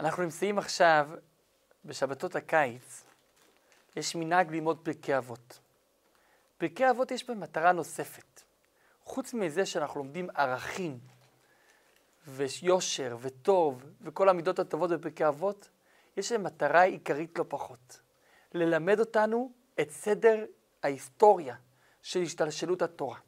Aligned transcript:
אנחנו 0.00 0.22
נמצאים 0.22 0.58
עכשיו 0.58 1.08
בשבתות 1.84 2.36
הקיץ, 2.36 3.04
יש 3.96 4.14
מנהג 4.14 4.50
ללמוד 4.50 4.78
פרקי 4.82 5.16
אבות. 5.16 5.60
פרקי 6.58 6.90
אבות 6.90 7.10
יש 7.10 7.26
בהם 7.28 7.40
מטרה 7.40 7.72
נוספת. 7.72 8.42
חוץ 9.04 9.34
מזה 9.34 9.66
שאנחנו 9.66 10.00
לומדים 10.00 10.28
ערכים 10.34 10.98
ויושר 12.26 13.16
וטוב 13.20 13.84
וכל 14.00 14.28
המידות 14.28 14.58
הטובות 14.58 14.90
בפרקי 14.90 15.28
אבות, 15.28 15.68
יש 16.16 16.32
להם 16.32 16.42
מטרה 16.42 16.82
עיקרית 16.82 17.38
לא 17.38 17.44
פחות. 17.48 18.00
ללמד 18.54 19.00
אותנו 19.00 19.52
את 19.80 19.90
סדר 19.90 20.44
ההיסטוריה 20.82 21.56
של 22.02 22.22
השתלשלות 22.22 22.82
התורה. 22.82 23.18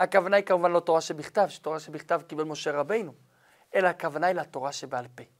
הכוונה 0.00 0.36
היא 0.36 0.44
כמובן 0.44 0.72
לא 0.72 0.80
תורה 0.80 1.00
שבכתב, 1.00 1.46
שתורה 1.48 1.80
שבכתב 1.80 2.22
קיבל 2.26 2.44
משה 2.44 2.72
רבינו, 2.72 3.14
אלא 3.74 3.88
הכוונה 3.88 4.26
היא 4.26 4.34
לתורה 4.36 4.72
שבעל 4.72 5.06
פה. 5.14 5.37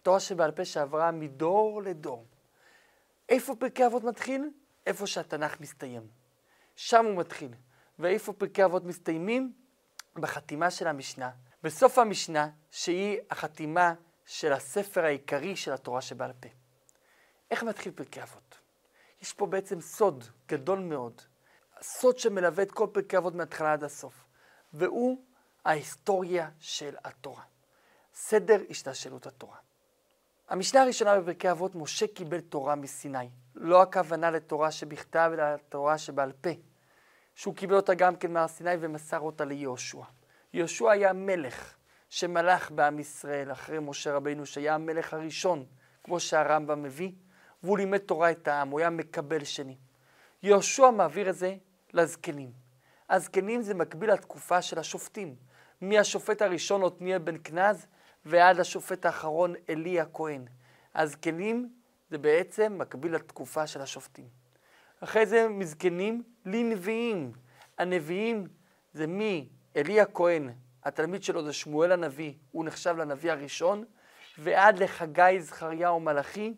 התורה 0.00 0.20
שבעל 0.20 0.50
פה 0.50 0.64
שעברה 0.64 1.10
מדור 1.10 1.82
לדור. 1.82 2.26
איפה 3.28 3.56
פרקי 3.56 3.86
אבות 3.86 4.04
מתחיל? 4.04 4.50
איפה 4.86 5.06
שהתנ"ך 5.06 5.60
מסתיים. 5.60 6.08
שם 6.76 7.04
הוא 7.04 7.16
מתחיל. 7.16 7.54
ואיפה 7.98 8.32
פרקי 8.32 8.64
אבות 8.64 8.84
מסתיימים? 8.84 9.52
בחתימה 10.14 10.70
של 10.70 10.86
המשנה. 10.86 11.30
בסוף 11.62 11.98
המשנה, 11.98 12.50
שהיא 12.70 13.18
החתימה 13.30 13.94
של 14.26 14.52
הספר 14.52 15.04
העיקרי 15.04 15.56
של 15.56 15.72
התורה 15.72 16.00
שבעל 16.00 16.32
פה. 16.32 16.48
איך 17.50 17.62
מתחיל 17.62 17.92
פרקי 17.92 18.22
אבות? 18.22 18.58
יש 19.22 19.32
פה 19.32 19.46
בעצם 19.46 19.80
סוד 19.80 20.24
גדול 20.48 20.78
מאוד, 20.78 21.22
סוד 21.82 22.18
שמלווה 22.18 22.62
את 22.62 22.70
כל 22.70 22.86
פרקי 22.92 23.16
אבות 23.16 23.34
מההתחלה 23.34 23.72
עד 23.72 23.84
הסוף, 23.84 24.24
והוא 24.72 25.24
ההיסטוריה 25.64 26.50
של 26.58 26.96
התורה. 27.04 27.42
סדר 28.14 28.60
השתלשלות 28.70 29.26
התורה. 29.26 29.56
המשנה 30.48 30.82
הראשונה 30.82 31.20
בפרקי 31.20 31.50
אבות, 31.50 31.74
משה 31.74 32.06
קיבל 32.06 32.40
תורה 32.40 32.74
מסיני. 32.74 33.28
לא 33.54 33.82
הכוונה 33.82 34.30
לתורה 34.30 34.70
שבכתב, 34.70 35.30
אלא 35.34 35.54
לתורה 35.54 35.98
שבעל 35.98 36.32
פה. 36.32 36.50
שהוא 37.34 37.54
קיבל 37.54 37.74
אותה 37.74 37.94
גם 37.94 38.16
כן 38.16 38.32
מהר 38.32 38.48
סיני 38.48 38.70
ומסר 38.80 39.20
אותה 39.20 39.44
ליהושע. 39.44 40.02
יהושע 40.52 40.90
היה 40.90 41.12
מלך 41.12 41.74
שמלך 42.08 42.70
בעם 42.70 42.98
ישראל 42.98 43.52
אחרי 43.52 43.78
משה 43.78 44.12
רבינו, 44.12 44.46
שהיה 44.46 44.74
המלך 44.74 45.14
הראשון, 45.14 45.64
כמו 46.04 46.20
שהרמב"ם 46.20 46.82
מביא, 46.82 47.12
והוא 47.62 47.78
לימד 47.78 47.98
תורה 47.98 48.30
את 48.30 48.48
העם, 48.48 48.68
הוא 48.68 48.80
היה 48.80 48.90
מקבל 48.90 49.44
שני. 49.44 49.76
יהושע 50.42 50.90
מעביר 50.90 51.30
את 51.30 51.36
זה 51.36 51.56
לזקנים. 51.92 52.52
הזקנים 53.10 53.62
זה 53.62 53.74
מקביל 53.74 54.12
לתקופה 54.12 54.62
של 54.62 54.78
השופטים. 54.78 55.34
מהשופט 55.80 56.42
הראשון 56.42 56.84
עתניאל 56.84 57.18
בן 57.18 57.36
כנז 57.44 57.86
ועד 58.28 58.60
השופט 58.60 59.06
האחרון 59.06 59.54
עלי 59.68 60.00
הכהן. 60.00 60.44
הזקנים 60.94 61.72
זה 62.10 62.18
בעצם 62.18 62.78
מקביל 62.78 63.14
לתקופה 63.14 63.66
של 63.66 63.80
השופטים. 63.80 64.28
אחרי 65.00 65.26
זה 65.26 65.48
מזקנים 65.48 66.22
לנביאים. 66.44 67.32
הנביאים 67.78 68.46
זה 68.92 69.06
מי? 69.06 69.48
עלי 69.74 70.00
הכהן, 70.00 70.50
התלמיד 70.84 71.22
שלו 71.22 71.44
זה 71.44 71.52
שמואל 71.52 71.92
הנביא, 71.92 72.34
הוא 72.52 72.64
נחשב 72.64 72.96
לנביא 72.96 73.32
הראשון, 73.32 73.84
ועד 74.38 74.78
לחגי, 74.78 75.40
זכריה 75.40 75.92
ומלאכי, 75.92 76.54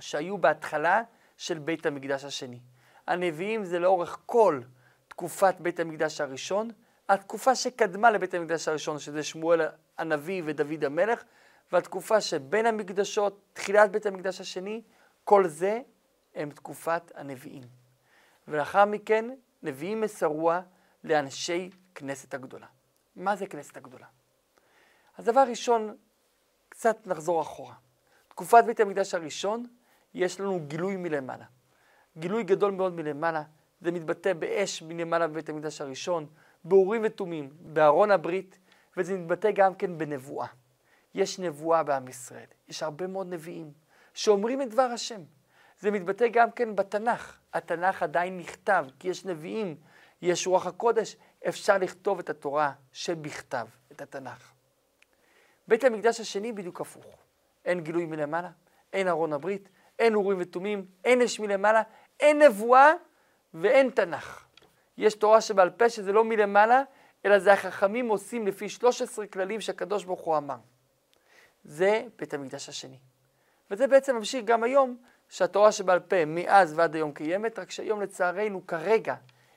שהיו 0.00 0.38
בהתחלה 0.38 1.02
של 1.36 1.58
בית 1.58 1.86
המקדש 1.86 2.24
השני. 2.24 2.60
הנביאים 3.06 3.64
זה 3.64 3.78
לאורך 3.78 4.18
כל 4.26 4.60
תקופת 5.08 5.54
בית 5.60 5.80
המקדש 5.80 6.20
הראשון, 6.20 6.70
התקופה 7.08 7.54
שקדמה 7.54 8.10
לבית 8.10 8.34
המקדש 8.34 8.68
הראשון, 8.68 8.98
שזה 8.98 9.22
שמואל 9.22 9.60
הנביא 10.00 10.42
ודוד 10.44 10.84
המלך, 10.84 11.22
והתקופה 11.72 12.20
שבין 12.20 12.66
המקדשות, 12.66 13.40
תחילת 13.52 13.90
בית 13.90 14.06
המקדש 14.06 14.40
השני, 14.40 14.82
כל 15.24 15.46
זה 15.46 15.80
הם 16.34 16.50
תקופת 16.50 17.12
הנביאים. 17.14 17.62
ולאחר 18.48 18.84
מכן, 18.84 19.30
נביאים 19.62 20.00
מסרוה 20.00 20.60
לאנשי 21.04 21.70
כנסת 21.94 22.34
הגדולה. 22.34 22.66
מה 23.16 23.36
זה 23.36 23.46
כנסת 23.46 23.76
הגדולה? 23.76 24.06
אז 25.18 25.24
דבר 25.24 25.44
ראשון, 25.48 25.96
קצת 26.68 27.06
נחזור 27.06 27.42
אחורה. 27.42 27.74
תקופת 28.28 28.64
בית 28.66 28.80
המקדש 28.80 29.14
הראשון, 29.14 29.66
יש 30.14 30.40
לנו 30.40 30.60
גילוי 30.66 30.96
מלמעלה. 30.96 31.44
גילוי 32.18 32.42
גדול 32.42 32.72
מאוד 32.72 32.92
מלמעלה, 32.92 33.42
זה 33.80 33.92
מתבטא 33.92 34.32
באש 34.32 34.82
מלמעלה 34.82 35.26
בבית 35.26 35.48
המקדש 35.48 35.80
הראשון, 35.80 36.26
באורים 36.64 37.02
ותומים, 37.04 37.50
בארון 37.60 38.10
הברית, 38.10 38.58
וזה 38.96 39.18
מתבטא 39.18 39.50
גם 39.50 39.74
כן 39.74 39.98
בנבואה. 39.98 40.46
יש 41.14 41.38
נבואה 41.38 41.82
בעם 41.82 42.08
ישראל, 42.08 42.46
יש 42.68 42.82
הרבה 42.82 43.06
מאוד 43.06 43.26
נביאים 43.26 43.72
שאומרים 44.14 44.62
את 44.62 44.70
דבר 44.70 44.82
השם. 44.82 45.20
זה 45.78 45.90
מתבטא 45.90 46.28
גם 46.32 46.50
כן 46.50 46.76
בתנ"ך. 46.76 47.38
התנ"ך 47.52 48.02
עדיין 48.02 48.38
נכתב, 48.38 48.86
כי 48.98 49.08
יש 49.08 49.24
נביאים, 49.24 49.76
יש 50.22 50.46
רוח 50.46 50.66
הקודש, 50.66 51.16
אפשר 51.48 51.78
לכתוב 51.78 52.18
את 52.18 52.30
התורה 52.30 52.72
שבכתב, 52.92 53.66
את 53.92 54.00
התנ"ך. 54.00 54.52
בית 55.68 55.84
המקדש 55.84 56.20
השני 56.20 56.52
בדיוק 56.52 56.80
הפוך. 56.80 57.06
אין 57.64 57.80
גילוי 57.80 58.06
מלמעלה, 58.06 58.50
אין 58.92 59.08
ארון 59.08 59.32
הברית, 59.32 59.68
אין 59.98 60.14
אורים 60.14 60.38
ותומים, 60.40 60.86
אין 61.04 61.22
אש 61.22 61.40
מלמעלה, 61.40 61.82
אין 62.20 62.42
נבואה 62.42 62.92
ואין 63.54 63.90
תנ"ך. 63.90 64.44
יש 64.98 65.14
תורה 65.14 65.40
שבעל 65.40 65.70
פה 65.70 65.88
שזה 65.88 66.12
לא 66.12 66.24
מלמעלה, 66.24 66.82
אלא 67.24 67.38
זה 67.38 67.52
החכמים 67.52 68.08
עושים 68.08 68.46
לפי 68.46 68.68
13 68.68 69.26
כללים 69.26 69.60
שהקדוש 69.60 70.04
ברוך 70.04 70.20
הוא 70.20 70.36
אמר. 70.36 70.56
זה 71.64 72.04
בית 72.18 72.34
המקדש 72.34 72.68
השני. 72.68 72.98
וזה 73.70 73.86
בעצם 73.86 74.16
ממשיך 74.16 74.44
גם 74.44 74.62
היום, 74.62 74.96
שהתורה 75.28 75.72
שבעל 75.72 76.00
פה 76.00 76.24
מאז 76.24 76.78
ועד 76.78 76.94
היום 76.94 77.12
קיימת, 77.12 77.58
רק 77.58 77.70
שהיום 77.70 78.00
לצערנו 78.00 78.66
כרגע 78.66 79.14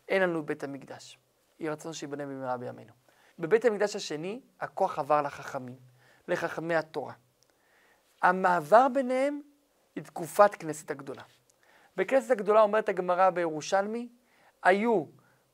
אין 0.10 0.22
לנו 0.22 0.46
בית 0.46 0.64
המקדש. 0.64 1.18
יהי 1.60 1.70
רצון 1.70 1.94
שיבנה 1.94 2.26
במהרה 2.26 2.58
בימינו. 2.58 2.92
בבית 3.40 3.66
המקדש 3.66 3.96
השני 3.96 4.42
הכוח 4.60 5.00
עבר 5.00 5.22
לחכמים, 5.22 5.76
לחכמי 6.28 6.76
התורה. 6.76 7.14
המעבר 8.22 8.88
ביניהם 8.94 9.42
היא 9.96 10.04
תקופת 10.04 10.56
כנסת 10.56 10.92
הגדולה. 10.92 11.22
בכנסת 11.98 12.32
הגדולה 12.32 12.62
אומרת 12.62 12.90
הגמרא 12.90 13.30
בירושלמי, 13.30 14.10
היו 14.64 15.06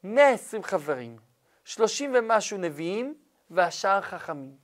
120 0.04 0.64
חברים, 0.64 1.18
30 1.70 2.12
ומשהו 2.16 2.58
נביאים 2.58 3.16
והשאר 3.50 4.02
חכמים. 4.02 4.56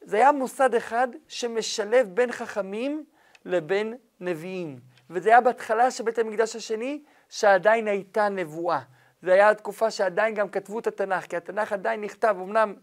זה 0.00 0.16
היה 0.16 0.32
מוסד 0.32 0.74
אחד 0.74 1.08
שמשלב 1.28 2.08
בין 2.14 2.32
חכמים 2.32 3.04
לבין 3.44 3.94
נביאים. 4.20 4.80
וזה 5.10 5.28
היה 5.28 5.40
בהתחלה 5.40 5.90
של 5.90 6.04
בית 6.04 6.18
המקדש 6.18 6.56
השני, 6.56 7.02
שעדיין 7.28 7.88
הייתה 7.88 8.28
נבואה. 8.28 8.80
זה 9.22 9.32
היה 9.32 9.50
התקופה 9.50 9.90
שעדיין 9.90 10.34
גם 10.34 10.48
כתבו 10.48 10.78
את 10.78 10.86
התנ"ך, 10.86 11.26
כי 11.26 11.36
התנ"ך 11.36 11.72
עדיין 11.72 12.00
נכתב, 12.00 12.36
אמנם 12.40 12.74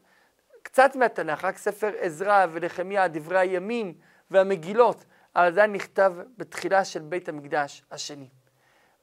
קצת 0.63 0.95
מהתנ"ך, 0.95 1.45
רק 1.45 1.57
ספר 1.57 1.91
עזרא 1.99 2.45
ונחמיה, 2.51 3.07
דברי 3.07 3.39
הימים 3.39 3.93
והמגילות, 4.31 5.05
אבל 5.35 5.59
היה 5.59 5.67
נכתב 5.67 6.13
בתחילה 6.37 6.85
של 6.85 6.99
בית 6.99 7.29
המקדש 7.29 7.83
השני. 7.91 8.29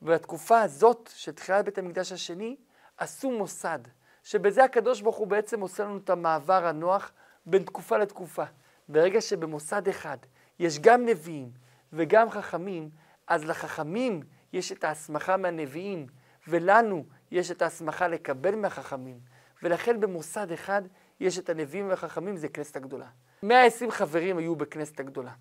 ובתקופה 0.03 0.61
הזאת, 0.61 1.11
של 1.15 1.33
תחילת 1.33 1.65
בית 1.65 1.79
המקדש 1.79 2.13
השני, 2.13 2.57
עשו 2.97 3.31
מוסד, 3.31 3.79
שבזה 4.27 4.65
הקדוש 4.65 5.01
ברוך 5.01 5.17
הוא 5.17 5.27
בעצם 5.27 5.61
עושה 5.61 5.85
לנו 5.85 5.97
את 5.97 6.11
המעבר 6.11 6.67
הנוח 6.67 7.13
בין 7.47 7.63
תקופה 7.63 7.99
לתקופה. 7.99 8.45
ברגע 8.89 9.21
שבמוסד 9.21 9.89
אחד 9.89 10.17
יש 10.59 10.79
גם 10.79 11.07
נביאים 11.07 11.51
וגם 11.93 12.31
חכמים, 12.31 12.91
אז 13.27 13.45
לחכמים 13.45 14.23
יש 14.53 14.73
את 14.73 14.85
ההסמכה 14.85 15.37
מהנביאים, 15.37 16.07
ולנו 16.49 17.05
יש 17.31 17.51
את 17.51 17.63
ההסמכה 17.63 18.09
לקבל 18.09 18.55
מהחכמים. 18.55 19.21
ולכן 19.63 20.01
במוסד 20.01 20.53
אחד 20.53 20.83
יש 21.21 21.39
את 21.39 21.49
הנביאים 21.49 21.89
והחכמים, 21.89 22.37
זה 22.37 22.49
כנסת 22.49 22.77
הגדולה. 22.77 23.09
120 23.43 23.91
חברים 23.91 24.39
היו 24.39 24.57
בכנסת 24.57 25.01
הגדולה. 25.01 25.33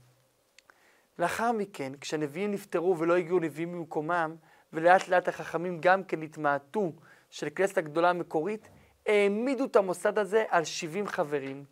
לאחר 1.20 1.52
מכן, 1.52 1.94
כשהנביאים 2.02 2.52
נפטרו 2.52 2.98
ולא 3.00 3.16
הגיעו 3.16 3.40
נביאים 3.40 3.72
ממקומם, 3.72 4.36
ולאט 4.74 5.08
לאט 5.08 5.28
החכמים 5.28 5.78
גם 5.82 6.04
כן 6.04 6.22
התמעטו 6.22 6.92
של 7.30 7.48
כנסת 7.56 7.78
הגדולה 7.78 8.10
המקורית, 8.10 8.70
העמידו 9.08 9.66
את 9.66 9.76
המוסד 9.76 10.20
הזה 10.20 10.46
על 10.50 10.64
70 10.64 11.08
חברים, 11.08 11.66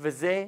וזה 0.00 0.46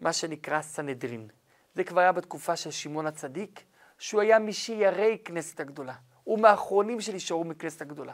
מה 0.00 0.12
שנקרא 0.12 0.62
סנהדרין. 0.62 1.28
זה 1.74 1.84
כבר 1.84 2.00
היה 2.00 2.12
בתקופה 2.12 2.56
של 2.56 2.70
שמעון 2.70 3.06
הצדיק, 3.06 3.62
שהוא 3.98 4.20
היה 4.20 4.38
משיירי 4.38 5.18
כנסת 5.24 5.60
הגדולה. 5.60 5.94
הוא 6.24 6.38
מהאחרונים 6.38 7.00
שנשארו 7.00 7.44
מכנסת 7.44 7.82
הגדולה. 7.82 8.12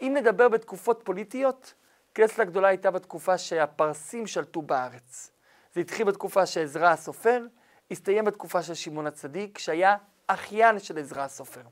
אם 0.00 0.14
נדבר 0.16 0.48
בתקופות 0.48 1.00
פוליטיות, 1.04 1.74
כנסת 2.14 2.38
הגדולה 2.38 2.68
הייתה 2.68 2.90
בתקופה 2.90 3.38
שהפרסים 3.38 4.26
שלטו 4.26 4.62
בארץ. 4.62 5.30
זה 5.74 5.80
התחיל 5.80 6.06
בתקופה 6.06 6.46
של 6.46 6.62
עזרא 6.62 6.88
הסופר, 6.88 7.46
הסתיים 7.90 8.24
בתקופה 8.24 8.62
של 8.62 8.74
שמעון 8.74 9.06
הצדיק, 9.06 9.58
שהיה 9.58 9.96
אחיין 10.26 10.78
של 10.78 10.98
עזרא 10.98 11.22
הסופר. 11.22 11.62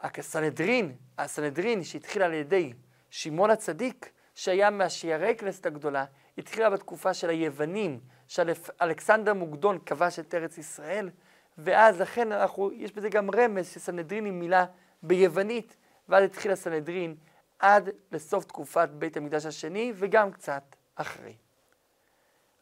הסנהדרין, 0.00 0.96
הסנהדרין 1.18 1.84
שהתחילה 1.84 2.24
על 2.24 2.34
ידי 2.34 2.72
שמעון 3.12 3.50
הצדיק, 3.50 4.12
שהיה 4.34 4.70
מהשיירי 4.70 5.34
כנסת 5.38 5.66
הגדולה, 5.66 6.04
התחילה 6.38 6.70
בתקופה 6.70 7.14
של 7.14 7.28
היוונים, 7.30 8.00
שאלכסנדר 8.28 9.34
מוקדון 9.34 9.78
כבש 9.86 10.18
את 10.18 10.34
ארץ 10.34 10.58
ישראל, 10.58 11.10
ואז 11.58 12.00
לכן 12.00 12.32
אנחנו, 12.32 12.72
יש 12.72 12.92
בזה 12.92 13.08
גם 13.08 13.30
רמז 13.30 13.68
שסנהדרין 13.68 14.24
היא 14.24 14.32
מילה 14.32 14.64
ביוונית, 15.02 15.76
ואז 16.08 16.24
התחיל 16.24 16.52
הסנהדרין 16.52 17.16
עד 17.58 17.90
לסוף 18.12 18.44
תקופת 18.44 18.88
בית 18.88 19.16
המקדש 19.16 19.46
השני, 19.46 19.92
וגם 19.96 20.32
קצת 20.32 20.76
אחרי. 20.94 21.36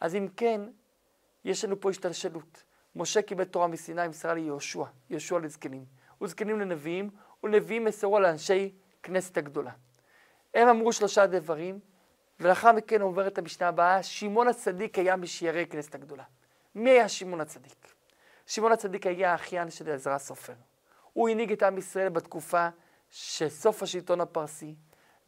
אז 0.00 0.14
אם 0.14 0.28
כן, 0.36 0.60
יש 1.44 1.64
לנו 1.64 1.80
פה 1.80 1.90
השתלשלות. 1.90 2.62
משה 2.96 3.22
קיבל 3.22 3.44
תורה 3.44 3.66
מסיני, 3.66 4.08
מסרה 4.08 4.34
ליהושע, 4.34 4.84
יהושע 5.10 5.38
לזקנים. 5.38 5.84
וזקנים 6.22 6.60
לנביאים, 6.60 7.10
ונביאים 7.44 7.84
מסרו 7.84 8.20
לאנשי 8.20 8.74
כנסת 9.02 9.36
הגדולה. 9.36 9.72
הם 10.54 10.68
אמרו 10.68 10.92
שלושה 10.92 11.26
דברים, 11.26 11.78
ולאחר 12.40 12.72
מכן 12.72 13.00
עוברת 13.00 13.38
המשנה 13.38 13.68
הבאה, 13.68 14.02
שמעון 14.02 14.48
הצדיק 14.48 14.98
היה 14.98 15.16
משיירי 15.16 15.66
כנסת 15.66 15.94
הגדולה. 15.94 16.24
מי 16.74 16.90
היה 16.90 17.08
שמעון 17.08 17.40
הצדיק? 17.40 17.94
שמעון 18.46 18.72
הצדיק 18.72 19.06
היה 19.06 19.32
האחיין 19.32 19.70
של 19.70 19.90
עזרא 19.90 20.18
סופר. 20.18 20.52
הוא 21.12 21.28
הנהיג 21.28 21.52
את 21.52 21.62
עם 21.62 21.78
ישראל 21.78 22.08
בתקופה 22.08 22.68
של 23.10 23.48
סוף 23.48 23.82
השלטון 23.82 24.20
הפרסי, 24.20 24.74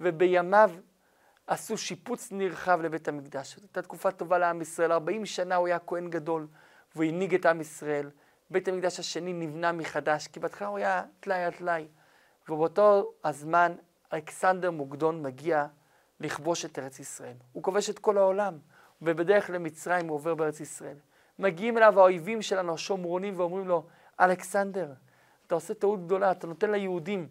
ובימיו 0.00 0.70
עשו 1.46 1.78
שיפוץ 1.78 2.28
נרחב 2.32 2.80
לבית 2.82 3.08
המקדש. 3.08 3.54
זו 3.54 3.62
הייתה 3.62 3.82
תקופה 3.82 4.10
טובה 4.10 4.38
לעם 4.38 4.60
ישראל, 4.60 4.92
40 4.92 5.26
שנה 5.26 5.56
הוא 5.56 5.66
היה 5.66 5.78
כהן 5.78 6.10
גדול, 6.10 6.46
והוא 6.94 7.04
הנהיג 7.04 7.34
את 7.34 7.46
עם 7.46 7.60
ישראל. 7.60 8.10
בית 8.50 8.68
המקדש 8.68 9.00
השני 9.00 9.32
נבנה 9.32 9.72
מחדש, 9.72 10.28
כי 10.28 10.40
בהתחלה 10.40 10.68
הוא 10.68 10.78
היה 10.78 11.04
טלאי 11.20 11.44
על 11.44 11.52
טלאי. 11.52 11.88
ובאותו 12.48 13.12
הזמן 13.24 13.72
אלכסנדר 14.12 14.70
מוקדון 14.70 15.22
מגיע 15.22 15.66
לכבוש 16.20 16.64
את 16.64 16.78
ארץ 16.78 17.00
ישראל. 17.00 17.36
הוא 17.52 17.62
כובש 17.62 17.90
את 17.90 17.98
כל 17.98 18.18
העולם, 18.18 18.58
ובדרך 19.02 19.50
למצרים 19.50 20.08
הוא 20.08 20.14
עובר 20.14 20.34
בארץ 20.34 20.60
ישראל. 20.60 20.96
מגיעים 21.38 21.78
אליו 21.78 22.00
האויבים 22.00 22.42
שלנו, 22.42 22.74
השומרונים, 22.74 23.34
ואומרים 23.40 23.68
לו, 23.68 23.86
אלכסנדר, 24.20 24.92
אתה 25.46 25.54
עושה 25.54 25.74
טעות 25.74 26.06
גדולה, 26.06 26.30
אתה 26.30 26.46
נותן 26.46 26.70
ליהודים 26.70 27.28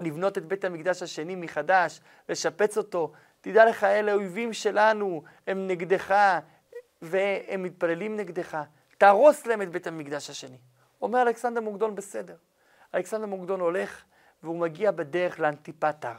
לבנות 0.00 0.38
את 0.38 0.46
בית 0.46 0.64
המקדש 0.64 1.02
השני 1.02 1.34
מחדש, 1.34 2.00
לשפץ 2.28 2.78
אותו. 2.78 3.12
תדע 3.40 3.64
לך, 3.64 3.84
אלה 3.84 4.12
אויבים 4.12 4.52
שלנו, 4.52 5.22
הם 5.46 5.66
נגדך, 5.66 6.14
והם 7.02 7.62
מתפללים 7.62 8.16
נגדך. 8.16 8.58
תהרוס 8.98 9.46
להם 9.46 9.62
את 9.62 9.70
בית 9.70 9.86
המקדש 9.86 10.30
השני. 10.30 10.58
אומר 11.02 11.22
אלכסנדר 11.22 11.60
מוקדון, 11.60 11.94
בסדר. 11.94 12.36
אלכסנדר 12.94 13.26
מוקדון 13.26 13.60
הולך, 13.60 14.04
והוא 14.42 14.58
מגיע 14.58 14.90
בדרך 14.90 15.40
לאנטיפטר. 15.40 16.14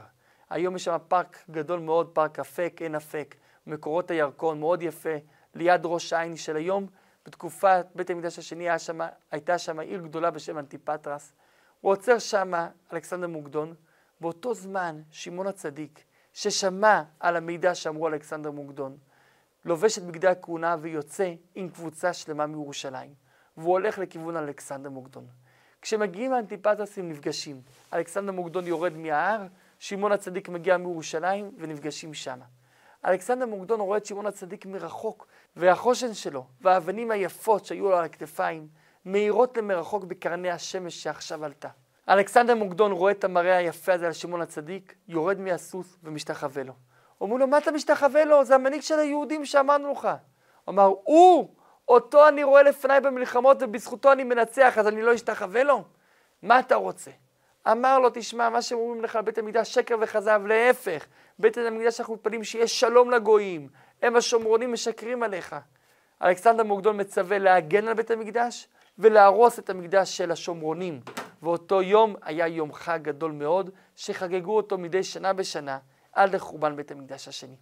היום 0.50 0.76
יש 0.76 0.84
שם 0.84 0.98
פארק 1.08 1.44
גדול 1.52 1.80
מאוד, 1.80 2.10
פארק 2.14 2.40
אפק, 2.40 2.78
אין 2.82 2.96
אפק, 2.96 3.36
מקורות 3.68 4.12
הירקון, 4.12 4.60
מאוד 4.60 4.82
יפה, 4.82 5.16
ליד 5.56 5.82
ראש 5.84 6.14
העין 6.14 6.38
של 6.38 6.56
היום. 6.56 6.88
בתקופת 7.26 7.86
בית 7.96 8.10
המקדש 8.10 8.40
השני 8.40 8.64
היה 8.64 8.80
שמה, 8.80 9.08
הייתה 9.32 9.58
שם 9.58 9.80
עיר 9.80 10.02
גדולה 10.02 10.32
בשם 10.32 10.58
אנטיפטרס. 10.58 11.34
הוא 11.82 11.92
עוצר 11.92 12.20
שם, 12.20 12.52
אלכסנדר 12.94 13.28
מוקדון. 13.28 13.74
באותו 14.22 14.54
זמן, 14.54 15.02
שמעון 15.12 15.48
הצדיק, 15.48 16.04
ששמע 16.34 17.04
על 17.20 17.36
המידע 17.36 17.76
שאמרו 17.76 18.08
אלכסנדר 18.08 18.52
מוקדון, 18.52 18.98
לובש 19.66 19.98
את 19.98 20.04
בגדי 20.04 20.28
הכהונה 20.28 20.76
ויוצא 20.82 21.34
עם 21.56 21.70
קבוצה 21.70 22.14
שלמה 22.14 22.48
מירושלים. 22.48 23.14
והוא 23.58 23.72
הולך 23.72 23.98
לכיוון 23.98 24.38
אלכסנדר 24.38 24.90
מוקדון. 24.90 25.28
כשמגיעים 25.82 26.34
האנטיפטרסים 26.34 27.10
נפגשים. 27.10 27.62
אלכסנדר 27.94 28.32
מוקדון 28.32 28.68
יורד 28.68 28.98
מההר, 28.98 29.42
שמעון 29.80 30.12
הצדיק 30.12 30.50
מגיע 30.50 30.78
מירושלים 30.78 31.52
ונפגשים 31.58 32.14
שמה. 32.14 32.46
אלכסנדר 33.06 33.46
מוקדון 33.46 33.80
רואה 33.80 33.98
את 33.98 34.06
שמעון 34.06 34.26
הצדיק 34.26 34.66
מרחוק, 34.66 35.28
והחושן 35.56 36.14
שלו, 36.14 36.46
והאבנים 36.62 37.12
היפות 37.12 37.66
שהיו 37.66 37.90
לו 37.90 37.98
על 37.98 38.06
הכתפיים, 38.06 38.68
מאירות 39.06 39.58
למרחוק 39.58 40.04
בקרני 40.04 40.52
השמש 40.52 41.04
שעכשיו 41.04 41.46
עלתה. 41.46 41.70
אלכסנדר 42.10 42.56
מוקדון 42.56 42.92
רואה 42.92 43.12
את 43.12 43.24
המראה 43.24 43.58
היפה 43.58 43.94
הזה 43.94 44.06
על 44.06 44.14
שמעון 44.14 44.42
הצדיק, 44.42 44.96
יורד 45.08 45.40
מהסוס 45.40 45.98
ומשתחווה 46.04 46.64
לו. 46.64 46.74
אומרים 47.22 47.40
לו, 47.40 47.48
מה 47.48 47.58
אתה 47.58 47.72
משתחווה 47.72 48.26
לו? 48.26 48.46
זה 48.46 48.56
המנהיג 48.56 48.82
של 48.82 49.00
היהודים 49.00 49.46
שאמרנו 49.46 49.92
לך. 49.92 50.10
אמר, 50.70 50.94
הוא, 51.04 51.56
אותו 51.88 52.28
אני 52.28 52.44
רואה 52.44 52.64
לפניי 52.64 53.02
במלחמות 53.02 53.58
ובזכותו 53.62 54.12
אני 54.12 54.24
מנצח, 54.24 54.78
אז 54.78 54.88
אני 54.88 55.02
לא 55.02 55.16
אשתחווה 55.16 55.64
לו? 55.64 55.84
מה 56.42 56.60
אתה 56.60 56.76
רוצה? 56.76 57.12
אמר 57.72 58.00
לו, 58.00 58.10
תשמע, 58.14 58.50
מה 58.50 58.62
שאומרים 58.62 59.04
לך 59.04 59.16
על 59.16 59.22
בית 59.22 59.38
המקדש 59.38 59.74
שקר 59.74 59.96
וכזב, 60.02 60.42
להפך. 60.46 61.06
בית 61.40 61.58
המקדש 61.58 62.00
אנחנו 62.00 62.14
מתפללים 62.14 62.44
שיהיה 62.44 62.68
שלום 62.68 63.12
לגויים. 63.12 63.70
הם 64.02 64.16
השומרונים 64.16 64.74
משקרים 64.74 65.24
עליך. 65.24 65.56
אלכסנדר 66.22 66.64
מוקדון 66.64 67.00
מצווה 67.00 67.40
להגן 67.40 67.88
על 67.88 67.94
בית 67.94 68.12
המקדש 68.12 68.68
ולהרוס 69.00 69.60
את 69.60 69.70
המקדש 69.70 70.18
של 70.18 70.32
השומרונים. 70.32 71.02
ואותו 71.44 71.82
יום 71.82 72.16
היה 72.22 72.48
יום 72.48 72.74
חג 72.74 73.00
גדול 73.02 73.32
מאוד, 73.32 73.70
שחגגו 73.96 74.58
אותו 74.58 74.78
מדי 74.78 75.04
שנה 75.04 75.34
בשנה 75.34 75.80
עד 76.14 76.36
לחורבן 76.36 76.76
בית 76.76 76.92
המקדש 76.92 77.28
השני. 77.28 77.56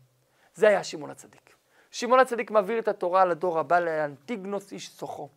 זה 0.54 0.68
היה 0.68 0.84
שמעון 0.84 1.10
הצדיק. 1.10 1.59
שמעון 1.92 2.20
הצדיק 2.20 2.52
מעביר 2.52 2.80
את 2.80 2.88
התורה 2.88 3.26
לדור 3.26 3.60
הבא 3.60 3.80
לאנטיגנוס 3.80 4.72
איש 4.72 4.90
סוחו. 4.90 5.30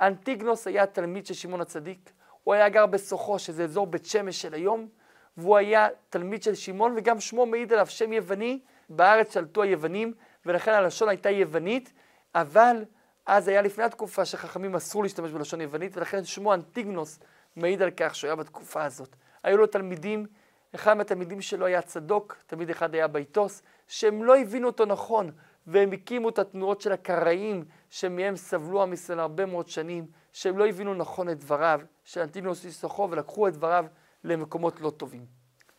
אנטיגנוס 0.00 0.66
היה 0.66 0.86
תלמיד 0.86 1.26
של 1.26 1.34
שמעון 1.34 1.60
הצדיק, 1.60 2.12
הוא 2.44 2.54
היה 2.54 2.68
גר 2.68 2.86
בסוחו, 2.86 3.38
שזה 3.38 3.64
אזור 3.64 3.86
בית 3.86 4.06
שמש 4.06 4.42
של 4.42 4.54
היום, 4.54 4.88
והוא 5.36 5.56
היה 5.56 5.88
תלמיד 6.10 6.42
של 6.42 6.54
שמעון, 6.54 6.94
וגם 6.96 7.20
שמו 7.20 7.46
מעיד 7.46 7.72
עליו 7.72 7.86
שם 7.86 8.12
יווני, 8.12 8.60
בארץ 8.88 9.34
שלטו 9.34 9.62
היוונים, 9.62 10.14
ולכן 10.46 10.72
הלשון 10.72 11.08
הייתה 11.08 11.30
יוונית, 11.30 11.92
אבל 12.34 12.84
אז 13.26 13.48
היה 13.48 13.62
לפני 13.62 13.84
התקופה 13.84 14.24
שחכמים 14.24 14.74
אסור 14.74 15.02
להשתמש 15.02 15.30
בלשון 15.30 15.60
יוונית, 15.60 15.96
ולכן 15.96 16.24
שמו 16.24 16.54
אנטיגנוס 16.54 17.18
מעיד 17.56 17.82
על 17.82 17.90
כך 17.96 18.14
שהוא 18.14 18.28
היה 18.28 18.36
בתקופה 18.36 18.84
הזאת. 18.84 19.16
היו 19.42 19.56
לו 19.56 19.66
תלמידים, 19.66 20.26
אחד 20.74 20.94
מהתלמידים 20.94 21.40
שלו 21.40 21.66
היה 21.66 21.82
צדוק, 21.82 22.36
תלמיד 22.46 22.70
אחד 22.70 22.94
היה 22.94 23.08
ביתוס, 23.08 23.62
שהם 23.88 24.24
לא 24.24 24.38
הבינו 24.38 24.66
אותו 24.66 24.84
נכון, 24.84 25.30
והם 25.66 25.92
הקימו 25.92 26.28
את 26.28 26.38
התנועות 26.38 26.80
של 26.80 26.92
הקראים, 26.92 27.64
שמהם 27.90 28.36
סבלו 28.36 28.82
עם 28.82 28.92
ישראל 28.92 29.20
הרבה 29.20 29.46
מאוד 29.46 29.68
שנים, 29.68 30.06
שהם 30.32 30.58
לא 30.58 30.66
הבינו 30.66 30.94
נכון 30.94 31.30
את 31.30 31.38
דבריו 31.38 31.80
של 32.04 32.20
אנטיגנוס 32.20 32.64
איסוכו, 32.64 33.08
ולקחו 33.10 33.48
את 33.48 33.52
דבריו 33.52 33.86
למקומות 34.24 34.80
לא 34.80 34.90
טובים. 34.90 35.26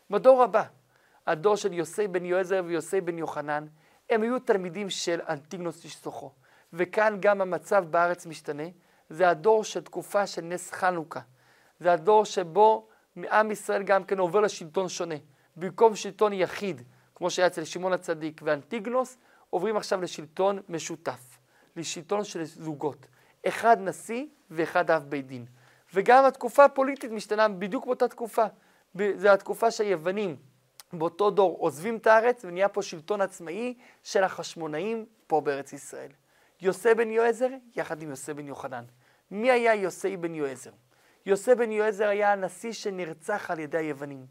בדור 0.10 0.44
הבא, 0.44 0.64
הדור 1.28 1.56
של 1.56 1.74
יוסי 1.74 2.08
בן 2.08 2.26
יועזר 2.26 2.62
ויוסי 2.66 3.02
בן 3.02 3.18
יוחנן, 3.18 3.66
הם 4.10 4.22
היו 4.22 4.40
תלמידים 4.40 4.90
של 4.90 5.20
אנטיגנוס 5.30 5.84
איסוכו. 5.86 6.32
וכאן 6.74 7.18
גם 7.20 7.42
המצב 7.42 7.86
בארץ 7.90 8.26
משתנה, 8.26 8.64
זה 9.10 9.30
הדור 9.30 9.64
של 9.64 9.82
תקופה 9.82 10.28
של 10.28 10.42
נס 10.42 10.72
חנוכה. 10.72 11.20
זה 11.80 11.94
הדור 11.94 12.26
שבו 12.26 12.88
עם 13.32 13.52
ישראל 13.52 13.84
גם 13.84 14.04
כן 14.04 14.20
עובר 14.20 14.40
לשלטון 14.40 14.90
שונה. 14.90 15.16
במקום 15.56 15.96
שלטון 15.96 16.34
יחיד, 16.34 16.82
כמו 17.16 17.30
שהיה 17.30 17.48
אצל 17.48 17.64
שמעון 17.64 17.94
הצדיק 17.94 18.42
ואנטיגנוס, 18.44 19.18
עוברים 19.54 19.78
עכשיו 19.78 20.02
לשלטון 20.02 20.60
משותף, 20.70 21.38
לשלטון 21.76 22.24
של 22.24 22.44
זוגות. 22.44 23.06
אחד 23.48 23.78
נשיא 23.80 24.26
ואחד 24.50 24.92
אב 24.92 25.04
בית 25.10 25.28
דין. 25.28 25.46
וגם 25.94 26.26
התקופה 26.26 26.66
הפוליטית 26.66 27.12
משתנה 27.12 27.48
בדיוק 27.48 27.86
באותה 27.86 28.08
תקופה. 28.08 28.46
זו 29.16 29.30
התקופה 29.30 29.72
שהיוונים 29.72 30.36
באותו 30.94 31.30
דור 31.30 31.58
עוזבים 31.60 31.98
את 31.98 32.08
הארץ 32.08 32.46
ונהיה 32.46 32.70
פה 32.70 32.82
שלטון 32.82 33.22
עצמאי 33.22 33.74
של 34.04 34.24
החשמונאים 34.24 35.06
פה 35.28 35.42
בארץ 35.42 35.74
ישראל. 35.74 36.12
יוסי 36.62 36.94
בן 36.94 37.12
יועזר 37.12 37.50
יחד 37.76 38.02
עם 38.02 38.10
יוסי 38.10 38.34
בן 38.34 38.48
יוחנן. 38.48 38.84
מי 39.32 39.52
היה 39.52 39.76
יוסי 39.76 40.18
בן 40.18 40.36
יועזר? 40.36 40.72
יוסי 41.26 41.56
בן 41.56 41.72
יועזר 41.72 42.08
היה 42.08 42.32
הנשיא 42.32 42.72
שנרצח 42.72 43.52
על 43.52 43.60
ידי 43.60 43.78
היוונים. 43.78 44.26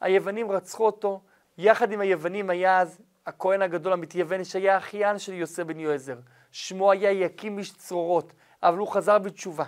היוונים 0.00 0.50
רצחו 0.50 0.86
אותו, 0.86 1.20
יחד 1.58 1.92
עם 1.92 2.00
היוונים 2.00 2.50
היה 2.50 2.80
אז 2.80 2.98
הכהן 3.28 3.62
הגדול 3.62 3.92
המתייוון 3.92 4.44
שהיה 4.44 4.78
אחיין 4.78 5.18
של 5.18 5.32
יוסי 5.32 5.64
בן 5.64 5.80
יועזר. 5.80 6.16
שמו 6.52 6.92
היה 6.92 7.10
יקים 7.10 7.58
איש 7.58 7.72
צרורות, 7.72 8.32
אבל 8.62 8.78
הוא 8.78 8.88
חזר 8.88 9.18
בתשובה. 9.18 9.64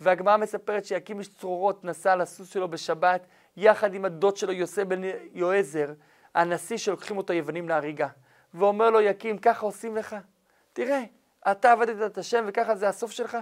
והגמרא 0.00 0.36
מספרת 0.36 0.84
שיקים 0.84 1.18
איש 1.18 1.28
צרורות 1.28 1.84
נסע 1.84 2.12
על 2.12 2.20
הסוס 2.20 2.52
שלו 2.52 2.68
בשבת, 2.68 3.26
יחד 3.56 3.94
עם 3.94 4.04
הדוד 4.04 4.36
שלו 4.36 4.52
יוסי 4.52 4.84
בן 4.84 5.00
יועזר, 5.32 5.92
הנשיא 6.34 6.76
שלוקחים 6.76 7.16
אותו 7.16 7.32
היוונים 7.32 7.68
להריגה. 7.68 8.08
ואומר 8.54 8.90
לו 8.90 9.00
יקים, 9.00 9.38
ככה 9.38 9.66
עושים 9.66 9.96
לך? 9.96 10.16
תראה, 10.72 11.02
אתה 11.50 11.72
עבדת 11.72 12.12
את 12.12 12.18
השם 12.18 12.44
וככה 12.48 12.74
זה 12.74 12.88
הסוף 12.88 13.10
שלך? 13.10 13.36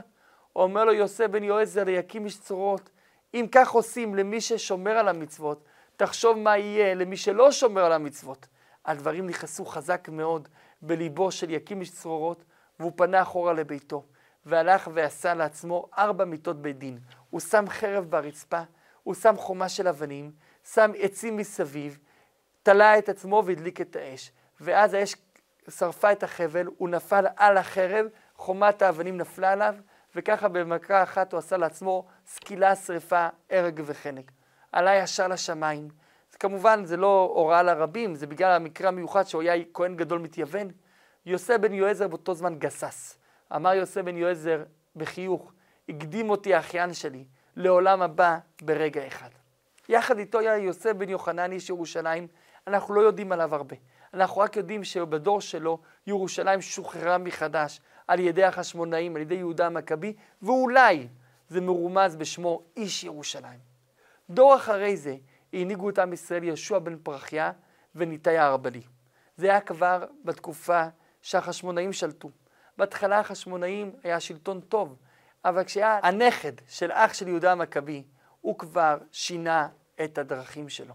אומר 0.56 0.84
לו 0.84 0.92
יוסי 0.92 1.28
בן 1.28 1.44
יועזר 1.44 1.84
ליקים 1.84 2.24
איש 2.24 2.40
צרורות, 2.40 2.90
אם 3.34 3.46
כך 3.52 3.70
עושים 3.70 4.14
למי 4.14 4.40
ששומר 4.40 4.92
על 4.92 5.08
המצוות, 5.08 5.64
תחשוב 5.96 6.38
מה 6.38 6.58
יהיה 6.58 6.94
למי 6.94 7.16
שלא 7.16 7.52
שומר 7.52 7.84
על 7.84 7.92
המצוות. 7.92 8.46
הדברים 8.86 9.26
נכנסו 9.26 9.64
חזק 9.64 10.08
מאוד 10.08 10.48
בליבו 10.82 11.30
של 11.30 11.50
יקים 11.50 11.80
איש 11.80 11.90
צרורות, 11.90 12.44
והוא 12.80 12.92
פנה 12.96 13.22
אחורה 13.22 13.52
לביתו, 13.52 14.04
והלך 14.46 14.88
ועשה 14.94 15.34
לעצמו 15.34 15.86
ארבע 15.98 16.24
מיטות 16.24 16.62
בית 16.62 16.78
דין. 16.78 16.98
הוא 17.30 17.40
שם 17.40 17.64
חרב 17.68 18.04
ברצפה, 18.04 18.62
הוא 19.02 19.14
שם 19.14 19.36
חומה 19.36 19.68
של 19.68 19.88
אבנים, 19.88 20.32
שם 20.64 20.90
עצים 20.98 21.36
מסביב, 21.36 21.98
תלה 22.62 22.98
את 22.98 23.08
עצמו 23.08 23.42
והדליק 23.46 23.80
את 23.80 23.96
האש. 23.96 24.32
ואז 24.60 24.94
האש 24.94 25.16
שרפה 25.70 26.12
את 26.12 26.22
החבל, 26.22 26.66
הוא 26.78 26.88
נפל 26.88 27.24
על 27.36 27.56
החרב, 27.56 28.06
חומת 28.36 28.82
האבנים 28.82 29.16
נפלה 29.16 29.52
עליו, 29.52 29.74
וככה 30.14 30.48
במכה 30.48 31.02
אחת 31.02 31.32
הוא 31.32 31.38
עשה 31.38 31.56
לעצמו 31.56 32.06
סקילה, 32.26 32.76
שרפה, 32.76 33.28
הרג 33.50 33.82
וחנק. 33.86 34.30
עלה 34.72 34.96
ישר 34.96 35.28
לשמיים. 35.28 35.88
כמובן, 36.40 36.84
זה 36.84 36.96
לא 36.96 37.32
הוראה 37.34 37.62
לרבים, 37.62 38.14
זה 38.14 38.26
בגלל 38.26 38.52
המקרה 38.52 38.88
המיוחד 38.88 39.26
שהוא 39.26 39.42
היה 39.42 39.64
כהן 39.74 39.96
גדול 39.96 40.18
מתייוון. 40.18 40.68
יוסף 41.26 41.56
בן 41.60 41.74
יועזר 41.74 42.08
באותו 42.08 42.34
זמן 42.34 42.58
גסס. 42.58 43.18
אמר 43.56 43.74
יוסף 43.74 44.00
בן 44.00 44.16
יועזר 44.16 44.62
בחיוך, 44.96 45.52
הקדים 45.88 46.30
אותי 46.30 46.54
האחיין 46.54 46.94
שלי, 46.94 47.24
לעולם 47.56 48.02
הבא 48.02 48.38
ברגע 48.62 49.06
אחד. 49.06 49.28
יחד 49.88 50.18
איתו 50.18 50.38
היה 50.38 50.56
יוסף 50.56 50.92
בן 50.92 51.08
יוחנן 51.08 51.52
איש 51.52 51.68
ירושלים, 51.68 52.26
אנחנו 52.66 52.94
לא 52.94 53.00
יודעים 53.00 53.32
עליו 53.32 53.54
הרבה. 53.54 53.76
אנחנו 54.14 54.40
רק 54.40 54.56
יודעים 54.56 54.84
שבדור 54.84 55.40
שלו 55.40 55.78
ירושלים 56.06 56.60
שוחררה 56.60 57.18
מחדש 57.18 57.80
על 58.08 58.20
ידי 58.20 58.44
החשמונאים, 58.44 59.16
על 59.16 59.22
ידי 59.22 59.34
יהודה 59.34 59.66
המכבי, 59.66 60.12
ואולי 60.42 61.08
זה 61.48 61.60
מרומז 61.60 62.16
בשמו 62.16 62.62
איש 62.76 63.04
ירושלים. 63.04 63.58
דור 64.30 64.56
אחרי 64.56 64.96
זה 64.96 65.16
הנהיגו 65.52 65.90
את 65.90 65.98
עם 65.98 66.12
ישראל 66.12 66.44
יהושע 66.44 66.78
בן 66.78 66.98
פרחיה 67.02 67.52
וניתאי 67.94 68.38
הארבלי. 68.38 68.82
זה 69.36 69.46
היה 69.46 69.60
כבר 69.60 70.04
בתקופה 70.24 70.84
שהחשמונאים 71.22 71.92
שלטו. 71.92 72.30
בהתחלה 72.76 73.18
החשמונאים 73.18 73.92
היה 74.02 74.20
שלטון 74.20 74.60
טוב, 74.60 74.96
אבל 75.44 75.64
כשהיה 75.64 76.00
הנכד 76.02 76.52
של 76.68 76.92
אח 76.92 77.14
של 77.14 77.28
יהודה 77.28 77.52
המכבי, 77.52 78.04
הוא 78.40 78.58
כבר 78.58 78.98
שינה 79.12 79.68
את 80.04 80.18
הדרכים 80.18 80.68
שלו. 80.68 80.94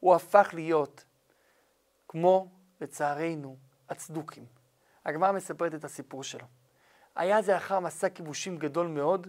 הוא 0.00 0.14
הפך 0.14 0.50
להיות 0.52 1.04
כמו, 2.08 2.48
לצערנו, 2.80 3.56
הצדוקים. 3.88 4.46
הגמרא 5.04 5.32
מספרת 5.32 5.74
את 5.74 5.84
הסיפור 5.84 6.22
שלו. 6.22 6.46
היה 7.16 7.42
זה 7.42 7.56
אחר 7.56 7.80
מסע 7.80 8.08
כיבושים 8.08 8.56
גדול 8.56 8.86
מאוד, 8.86 9.26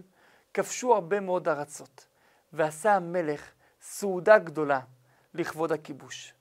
כבשו 0.54 0.94
הרבה 0.94 1.20
מאוד 1.20 1.48
ארצות, 1.48 2.06
ועשה 2.52 2.94
המלך 2.94 3.50
סעודה 3.80 4.38
גדולה 4.38 4.80
לכבוד 5.34 5.72
הכיבוש. 5.72 6.34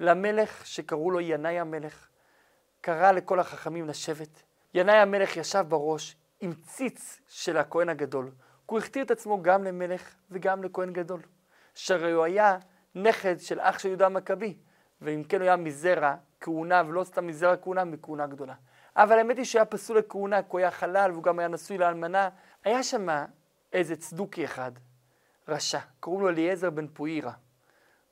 למלך 0.00 0.66
שקראו 0.66 1.10
לו 1.10 1.20
ינאי 1.20 1.58
המלך, 1.58 2.08
קרא 2.80 3.12
לכל 3.12 3.40
החכמים 3.40 3.88
לשבת. 3.88 4.42
ינאי 4.74 4.96
המלך 4.96 5.36
ישב 5.36 5.64
בראש 5.68 6.16
עם 6.40 6.52
ציץ 6.54 7.20
של 7.28 7.56
הכהן 7.56 7.88
הגדול, 7.88 8.30
כי 8.30 8.64
הוא 8.66 8.78
הכתיר 8.78 9.04
את 9.04 9.10
עצמו 9.10 9.42
גם 9.42 9.64
למלך 9.64 10.14
וגם 10.30 10.64
לכהן 10.64 10.92
גדול. 10.92 11.20
שהרי 11.74 12.12
הוא 12.12 12.24
היה 12.24 12.58
נכד 12.94 13.40
של 13.40 13.60
אח 13.60 13.78
של 13.78 13.88
יהודה 13.88 14.06
המכבי, 14.06 14.56
ואם 15.00 15.24
כן 15.24 15.36
הוא 15.36 15.44
היה 15.44 15.56
מזרע 15.56 16.14
כהונה, 16.40 16.82
ולא 16.88 17.04
סתם 17.04 17.26
מזרע 17.26 17.56
כהונה, 17.56 17.84
מכהונה 17.84 18.26
גדולה. 18.26 18.54
אבל 18.96 19.18
האמת 19.18 19.36
היא 19.36 19.44
שהיה 19.44 19.64
פסול 19.64 19.98
לכהונה, 19.98 20.42
כי 20.42 20.48
הוא 20.50 20.58
היה 20.58 20.70
חלל 20.70 21.10
והוא 21.10 21.22
גם 21.22 21.38
היה 21.38 21.48
נשוי 21.48 21.78
לאלמנה. 21.78 22.28
היה 22.64 22.82
שם 22.82 23.08
איזה 23.72 23.96
צדוקי 23.96 24.44
אחד, 24.44 24.72
רשע, 25.48 25.78
קוראים 26.00 26.22
לו 26.22 26.28
אליעזר 26.28 26.70
בן 26.70 26.86
פואירה. 26.88 27.32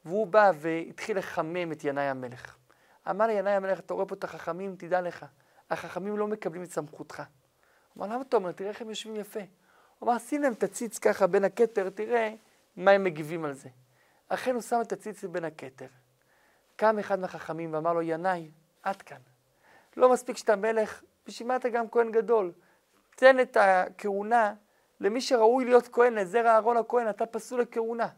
והוא 0.05 0.27
בא 0.27 0.53
והתחיל 0.55 1.19
לחמם 1.19 1.73
את 1.73 1.85
ינאי 1.85 2.05
המלך. 2.05 2.57
אמר 3.11 3.27
לי 3.27 3.33
ינאי 3.33 3.53
המלך, 3.53 3.81
אתה 3.81 3.95
רואה 3.95 4.07
פה 4.07 4.15
את 4.15 4.25
החכמים, 4.25 4.77
תדע 4.77 5.01
לך, 5.01 5.27
החכמים 5.71 6.19
לא 6.19 6.27
מקבלים 6.27 6.62
את 6.62 6.71
סמכותך. 6.71 7.23
הוא 7.95 8.05
אמר, 8.05 8.15
למה 8.15 8.23
אתה 8.23 8.37
אומר? 8.37 8.53
תראה 8.53 8.71
איך 8.71 8.81
הם 8.81 8.89
יושבים 8.89 9.17
יפה. 9.17 9.41
הוא 9.99 10.11
אמר, 10.11 10.19
שים 10.19 10.43
להם 10.43 10.53
את 10.53 10.62
הציץ 10.62 10.99
ככה 10.99 11.27
בין 11.27 11.45
הכתר, 11.45 11.91
תראה 11.91 12.35
מה 12.77 12.91
הם 12.91 13.05
מגיבים 13.05 13.45
על 13.45 13.53
זה. 13.53 13.69
אכן 14.29 14.55
הוא 14.55 14.62
שם 14.62 14.81
את 14.81 14.93
הציץ 14.93 15.25
בין 15.25 15.45
הכתר. 15.45 15.87
קם 16.77 16.99
אחד 16.99 17.19
מהחכמים 17.19 17.75
ואמר 17.75 17.93
לו, 17.93 18.03
ינאי, 18.03 18.51
עד 18.83 19.03
כאן. 19.03 19.21
לא 19.97 20.12
מספיק 20.12 20.37
שאתה 20.37 20.57
מלך, 20.57 21.03
בשביל 21.27 21.49
מה 21.49 21.57
אתה 21.57 21.69
גם 21.69 21.91
כהן 21.91 22.12
גדול? 22.12 22.53
תן 23.17 23.41
את 23.41 23.57
הכהונה 23.61 24.55
למי 25.03 25.21
שראוי 25.21 25.65
להיות 25.65 25.89
כהן, 25.89 26.15
לזרע 26.15 26.51
אהרון 26.51 26.77
הכהן, 26.77 27.09
אתה 27.09 27.27
פסול 27.27 27.61
לכהונה. 27.61 28.09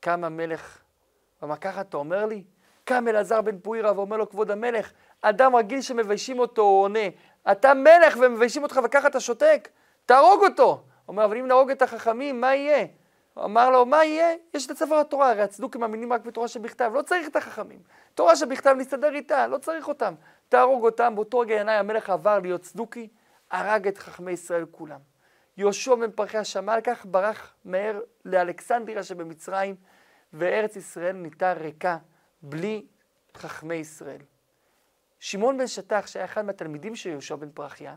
קם 0.00 0.24
המלך, 0.24 0.78
ואמר, 1.42 1.54
אתה 1.80 1.96
אומר 1.96 2.26
לי? 2.26 2.44
קם 2.84 3.08
אלעזר 3.08 3.40
בן 3.40 3.58
פוירה 3.58 3.92
ואומר 3.96 4.16
לו, 4.16 4.30
כבוד 4.30 4.50
המלך, 4.50 4.92
אדם 5.22 5.56
רגיל 5.56 5.80
שמביישים 5.80 6.38
אותו, 6.38 6.62
הוא 6.62 6.82
עונה, 6.82 7.08
אתה 7.52 7.74
מלך 7.74 8.16
ומביישים 8.20 8.62
אותך 8.62 8.80
וככה 8.84 9.08
אתה 9.08 9.20
שותק? 9.20 9.68
תהרוג 10.06 10.44
אותו. 10.44 10.84
אומר, 11.08 11.24
אבל 11.24 11.38
אם 11.38 11.46
נהרוג 11.46 11.70
את 11.70 11.82
החכמים, 11.82 12.40
מה 12.40 12.54
יהיה? 12.54 12.86
הוא 13.34 13.44
אמר 13.44 13.70
לו, 13.70 13.86
מה 13.86 14.04
יהיה? 14.04 14.36
יש 14.54 14.70
את 14.70 14.76
ספר 14.76 14.94
התורה, 14.94 15.30
הרי 15.30 15.42
הצדוקים 15.42 15.80
מאמינים 15.80 16.12
רק 16.12 16.24
בתורה 16.24 16.48
שבכתב, 16.48 16.90
לא 16.94 17.02
צריך 17.02 17.28
את 17.28 17.36
החכמים. 17.36 17.78
תורה 18.14 18.36
שבכתב 18.36 18.74
נסתדר 18.78 19.14
איתה, 19.14 19.46
לא 19.46 19.58
צריך 19.58 19.88
אותם. 19.88 20.14
תהרוג 20.48 20.84
אותם. 20.84 21.14
באותו 21.14 21.38
רגע 21.38 21.54
ינאי 21.54 21.74
המלך 21.74 22.10
עבר 22.10 22.38
להיות 22.38 22.60
צדוקי, 22.60 23.08
הרג 23.50 23.88
את 23.88 23.98
חכמי 23.98 24.32
ישראל 24.32 24.64
כולם. 24.70 25.13
יהושע 25.56 25.94
בן 25.94 26.10
פרחי 26.10 26.44
שמע 26.44 26.74
על 26.74 26.80
כך, 26.80 27.06
ברח 27.06 27.54
מהר 27.64 28.00
לאלכסנדריה 28.24 29.02
שבמצרים, 29.02 29.76
וארץ 30.32 30.76
ישראל 30.76 31.16
נהייתה 31.16 31.52
ריקה, 31.52 31.98
בלי 32.42 32.86
חכמי 33.36 33.74
ישראל. 33.74 34.20
שמעון 35.18 35.58
בן 35.58 35.66
שטח, 35.66 36.06
שהיה 36.06 36.24
אחד 36.24 36.44
מהתלמידים 36.44 36.96
של 36.96 37.10
יהושע 37.10 37.36
בן 37.36 37.50
פרחיה, 37.50 37.96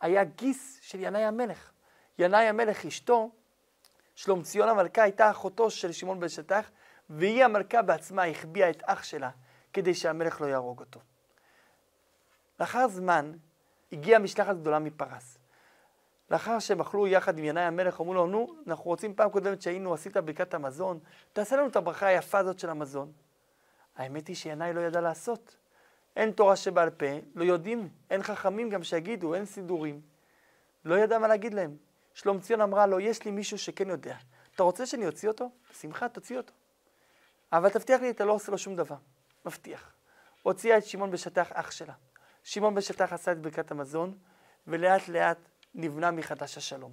היה 0.00 0.24
גיס 0.24 0.78
של 0.82 1.00
ינאי 1.00 1.24
המלך. 1.24 1.72
ינאי 2.18 2.48
המלך, 2.48 2.86
אשתו, 2.86 3.30
שלום 4.14 4.42
ציון 4.42 4.68
המלכה, 4.68 5.02
הייתה 5.02 5.30
אחותו 5.30 5.70
של 5.70 5.92
שמעון 5.92 6.20
בן 6.20 6.28
שטח, 6.28 6.70
והיא 7.10 7.44
המלכה 7.44 7.82
בעצמה 7.82 8.24
החביאה 8.24 8.70
את 8.70 8.82
אח 8.84 9.02
שלה, 9.02 9.30
כדי 9.72 9.94
שהמלך 9.94 10.40
לא 10.40 10.46
יהרוג 10.46 10.80
אותו. 10.80 11.00
לאחר 12.60 12.88
זמן 12.88 13.32
הגיעה 13.92 14.18
משלחת 14.18 14.56
גדולה 14.56 14.78
מפרס. 14.78 15.38
לאחר 16.32 16.58
שהם 16.58 16.80
אכלו 16.80 17.06
יחד 17.06 17.38
עם 17.38 17.44
ינאי 17.44 17.62
המלך, 17.62 18.00
אמרו 18.00 18.14
לו, 18.14 18.26
נו, 18.26 18.46
אנחנו 18.66 18.84
רוצים 18.84 19.14
פעם 19.14 19.30
קודמת 19.30 19.62
שהיינו, 19.62 19.94
עשית 19.94 20.16
ברכת 20.16 20.54
המזון, 20.54 20.98
תעשה 21.32 21.56
לנו 21.56 21.66
את 21.66 21.76
הברכה 21.76 22.06
היפה 22.06 22.38
הזאת 22.38 22.58
של 22.58 22.70
המזון. 22.70 23.12
האמת 23.96 24.28
היא 24.28 24.36
שינאי 24.36 24.72
לא 24.72 24.80
ידע 24.80 25.00
לעשות. 25.00 25.56
אין 26.16 26.30
תורה 26.30 26.56
שבעל 26.56 26.90
פה, 26.90 27.06
לא 27.34 27.44
יודעים, 27.44 27.88
אין 28.10 28.22
חכמים 28.22 28.70
גם 28.70 28.82
שיגידו, 28.82 29.34
אין 29.34 29.44
סידורים. 29.44 30.00
לא 30.84 30.94
ידע 30.98 31.18
מה 31.18 31.28
להגיד 31.28 31.54
להם. 31.54 31.76
שלום 32.14 32.40
ציון 32.40 32.60
אמרה 32.60 32.86
לו, 32.86 33.00
יש 33.00 33.24
לי 33.24 33.30
מישהו 33.30 33.58
שכן 33.58 33.88
יודע. 33.88 34.16
אתה 34.54 34.62
רוצה 34.62 34.86
שאני 34.86 35.06
אוציא 35.06 35.28
אותו? 35.28 35.50
בשמחה, 35.70 36.08
תוציא 36.08 36.36
אותו. 36.36 36.52
אבל 37.52 37.68
תבטיח 37.68 38.00
לי, 38.00 38.10
אתה 38.10 38.24
לא 38.24 38.32
עושה 38.32 38.52
לו 38.52 38.58
שום 38.58 38.76
דבר. 38.76 38.96
מבטיח. 39.46 39.92
הוציאה 40.42 40.78
את 40.78 40.84
שמעון 40.84 41.10
בשטח 41.10 41.52
אח 41.52 41.70
שלה. 41.70 41.94
שמעון 42.42 42.74
בשטח 42.74 43.12
עשה 43.12 43.32
את 43.32 43.38
ברכת 43.38 43.70
המזון, 43.70 44.18
ולאט 44.66 45.08
לאט 45.08 45.38
נבנה 45.74 46.10
מחדש 46.10 46.56
השלום. 46.56 46.92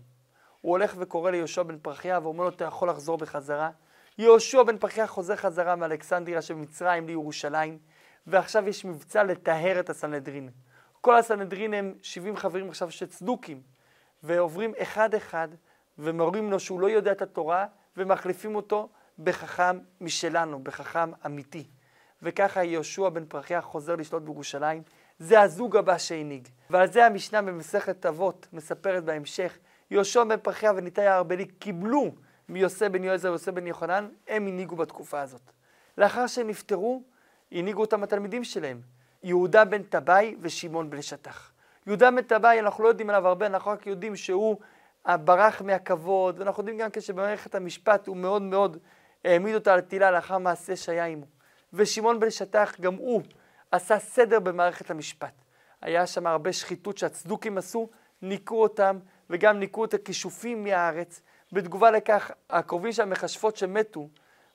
הוא 0.62 0.72
הולך 0.72 0.96
וקורא 0.98 1.32
ליהושע 1.32 1.64
בן 1.64 1.80
פרחיה 1.80 2.20
ואומר 2.24 2.44
לו, 2.44 2.50
אתה 2.50 2.66
יכול 2.66 2.90
לחזור 2.90 3.18
בחזרה. 3.18 3.70
יהושע 4.18 4.64
בן 4.64 4.78
פרחיה 4.78 5.08
חוזר 5.08 5.36
חזרה 5.36 5.76
מאלכסנדריה 5.76 6.42
שבמצרים 6.42 7.08
לירושלים, 7.08 7.78
ועכשיו 8.28 8.68
יש 8.68 8.86
מבצע 8.86 9.24
לטהר 9.24 9.80
את 9.80 9.90
הסנהדרין. 9.90 10.50
כל 11.02 11.16
הסנהדרין 11.16 11.74
הם 11.74 11.94
70 12.02 12.38
חברים 12.38 12.70
עכשיו 12.70 12.92
שצדוקים, 12.92 13.62
ועוברים 14.24 14.74
אחד-אחד 14.78 15.48
ומורים 15.98 16.52
לו 16.52 16.60
שהוא 16.60 16.80
לא 16.80 16.90
יודע 16.90 17.12
את 17.12 17.22
התורה, 17.22 17.66
ומחליפים 17.98 18.56
אותו 18.56 18.90
בחכם 19.20 19.80
משלנו, 20.02 20.64
בחכם 20.64 21.12
אמיתי. 21.26 21.68
וככה 22.22 22.64
יהושע 22.64 23.10
בן 23.10 23.26
פרחיה 23.26 23.62
חוזר 23.62 23.96
לשלוט 23.96 24.24
בירושלים. 24.24 24.84
זה 25.20 25.42
הזוג 25.42 25.78
הבא 25.78 25.98
שהנהיג. 25.98 26.48
ועל 26.70 26.92
זה 26.92 27.06
המשנה 27.06 27.42
במסכת 27.42 28.06
אבות 28.06 28.48
מספרת 28.54 29.04
בהמשך, 29.04 29.58
יהושע 29.92 30.24
בן 30.24 30.38
פרחיה 30.38 30.72
וניתאי 30.76 31.08
הארבלי 31.08 31.46
קיבלו 31.46 32.12
מיוסף 32.50 32.88
בן 32.88 33.04
יועזר 33.04 33.30
ויוסף 33.30 33.52
בן 33.52 33.68
יוחנן, 33.68 34.10
הם 34.28 34.48
הנהיגו 34.48 34.76
בתקופה 34.76 35.22
הזאת. 35.22 35.42
לאחר 35.98 36.28
שהם 36.28 36.48
נפטרו, 36.48 37.04
הנהיגו 37.52 37.82
אותם 37.82 38.04
התלמידים 38.04 38.44
שלהם, 38.44 38.82
יהודה 39.24 39.66
בן 39.66 39.84
טבעי 39.84 40.36
ושמעון 40.40 40.90
בן 40.90 41.02
שטח. 41.02 41.52
יהודה 41.88 42.12
בן 42.12 42.22
טבעי, 42.22 42.60
אנחנו 42.60 42.84
לא 42.84 42.90
יודעים 42.90 43.10
עליו 43.10 43.28
הרבה, 43.28 43.46
אנחנו 43.46 43.72
רק 43.72 43.88
יודעים 43.88 44.16
שהוא 44.16 44.58
ברח 45.08 45.62
מהכבוד, 45.62 46.40
ואנחנו 46.40 46.62
יודעים 46.62 46.78
גם 46.78 46.90
כשבמערכת 46.94 47.56
המשפט 47.56 48.08
הוא 48.08 48.18
מאוד 48.18 48.42
מאוד 48.42 48.78
העמיד 49.26 49.56
אותה 49.56 49.74
על 49.74 49.82
תהילה 49.82 50.12
לאחר 50.12 50.38
מעשה 50.38 50.76
שהיה 50.76 51.06
עמו. 51.06 51.26
ושמעון 51.74 52.20
בן 52.20 52.30
שטח, 52.30 52.76
גם 52.82 52.96
הוא 52.96 53.22
עשה 53.72 54.00
סדר 54.00 54.40
במערכת 54.40 54.92
המשפט. 54.92 55.34
היה 55.82 56.08
שם 56.08 56.28
הרבה 56.28 56.54
שחיתות 56.54 56.98
שהצדוקים 56.98 57.58
עשו, 57.58 57.90
ניקו 58.22 58.62
אותם, 58.62 59.00
וגם 59.30 59.60
ניקו 59.60 59.86
את 59.86 59.94
הכישופים 59.94 60.64
מהארץ. 60.64 61.22
בתגובה 61.52 61.92
לכך, 61.92 62.32
הקרובים 62.50 62.92
של 62.92 63.02
המכשפות 63.02 63.58
שמתו, 63.58 64.10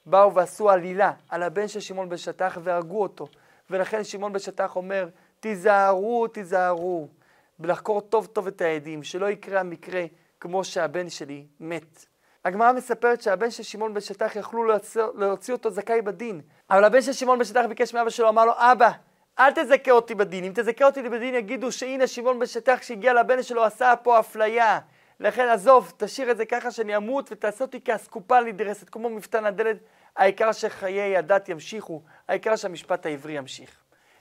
באו 0.06 0.34
ועשו 0.34 0.70
עלילה 0.70 1.12
על 1.28 1.42
הבן 1.42 1.68
של 1.68 1.80
שמעון 1.80 2.08
בן 2.08 2.16
שטח 2.16 2.58
והרגו 2.62 3.02
אותו. 3.02 3.28
ולכן 3.70 4.04
שמעון 4.04 4.32
בן 4.32 4.38
שטח 4.38 4.76
אומר, 4.76 5.08
תיזהרו, 5.40 6.26
תיזהרו, 6.28 7.08
ולחקור 7.60 8.00
טוב 8.00 8.26
טוב 8.26 8.46
את 8.46 8.60
העדים, 8.60 9.02
שלא 9.02 9.30
יקרה 9.30 9.60
המקרה 9.60 10.04
כמו 10.40 10.64
שהבן 10.64 11.08
שלי 11.08 11.46
מת. 11.60 12.06
הגמרא 12.44 12.72
מספרת 12.72 13.22
שהבן 13.22 13.50
של 13.50 13.62
שמעון 13.62 13.94
בן 13.94 14.00
שטח 14.00 14.36
יכלו 14.36 14.64
להוציא, 14.64 15.02
להוציא 15.14 15.54
אותו 15.54 15.70
זכאי 15.70 16.02
בדין, 16.02 16.40
אבל 16.70 16.84
הבן 16.84 17.02
של 17.02 17.12
שמעון 17.12 17.38
בן 17.38 17.44
שטח 17.44 17.64
ביקש 17.68 17.94
מאבא 17.94 18.10
שלו, 18.10 18.28
אמר 18.28 18.44
לו, 18.44 18.52
אבא, 18.56 18.90
אל 19.38 19.52
תזכה 19.52 19.90
אותי 19.90 20.14
בדין. 20.14 20.44
אם 20.44 20.52
תזכה 20.54 20.84
אותי 20.84 21.02
בדין, 21.02 21.34
יגידו 21.34 21.72
שהנה 21.72 22.06
שמעון 22.06 22.38
בן 22.38 22.46
שטח 22.46 22.82
שהגיע 22.82 23.12
לבן 23.12 23.42
שלו 23.42 23.64
עשה 23.64 23.94
פה 24.02 24.20
אפליה. 24.20 24.80
לכן 25.20 25.48
עזוב, 25.48 25.92
תשאיר 25.96 26.30
את 26.30 26.36
זה 26.36 26.44
ככה 26.44 26.70
שאני 26.70 26.96
אמות 26.96 27.28
ותעשה 27.32 27.64
אותי 27.64 27.80
כאסקופה 27.80 28.40
נדרסת, 28.40 28.90
כמו 28.90 29.10
מפתן 29.10 29.44
הדלת. 29.44 29.76
העיקר 30.16 30.52
שחיי 30.52 31.16
הדת 31.16 31.48
ימשיכו, 31.48 32.02
העיקר 32.28 32.56
שהמשפט 32.56 33.06
העברי 33.06 33.32
ימשיך. 33.32 33.70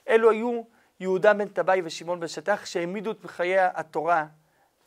אלו 0.08 0.30
היו 0.30 0.62
יהודה 1.00 1.34
בן 1.34 1.48
טבעי 1.48 1.82
ושמעון 1.84 2.20
בן 2.20 2.28
שטח 2.28 2.66
שהעמידו 2.66 3.10
את 3.10 3.26
חיי 3.26 3.58
התורה 3.58 4.26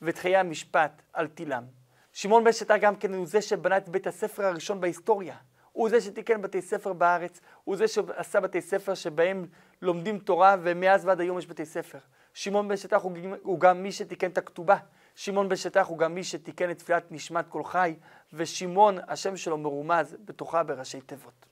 ואת 0.02 0.18
חיי 0.18 0.38
המשפט 0.38 1.02
על 1.14 1.28
תילם. 1.28 1.64
שמעון 2.18 2.44
בן 2.44 2.52
שטח 2.52 2.76
גם 2.82 2.96
כן 2.96 3.14
הוא 3.14 3.28
זה 3.28 3.42
שבנה 3.42 3.78
את 3.78 3.90
בית 3.90 4.08
הספר 4.08 4.46
הראשון 4.46 4.82
בהיסטוריה. 4.82 5.36
הוא 5.72 5.90
זה 5.90 6.02
שתיקן 6.02 6.42
בתי 6.42 6.62
ספר 6.62 6.94
בארץ, 6.94 7.42
הוא 7.64 7.76
זה 7.76 7.88
שעשה 7.88 8.40
בתי 8.40 8.62
ספר 8.62 8.94
שבהם 8.94 9.48
לומדים 9.82 10.20
תורה 10.20 10.56
ומאז 10.62 11.06
ועד 11.06 11.20
היום 11.20 11.40
יש 11.40 11.48
בתי 11.48 11.66
ספר. 11.66 11.98
שמעון 12.34 12.68
בן 12.68 12.78
שטח 12.78 13.02
הוא, 13.02 13.12
הוא 13.44 13.60
גם 13.60 13.84
מי 13.84 13.92
שתיקן 13.92 14.30
את 14.30 14.38
הכתובה. 14.38 14.78
שמעון 15.16 15.50
בן 15.50 15.56
שטח 15.56 15.88
הוא 15.88 15.98
גם 15.98 16.16
מי 16.16 16.24
שתיקן 16.24 16.72
את 16.72 16.78
תפילת 16.78 17.12
נשמת 17.12 17.46
כל 17.50 17.64
חי, 17.64 17.96
ושמעון, 18.34 18.98
השם 19.08 19.38
שלו 19.38 19.58
מרומז 19.58 20.16
בתוכה 20.26 20.64
בראשי 20.64 21.02
תיבות. 21.02 21.46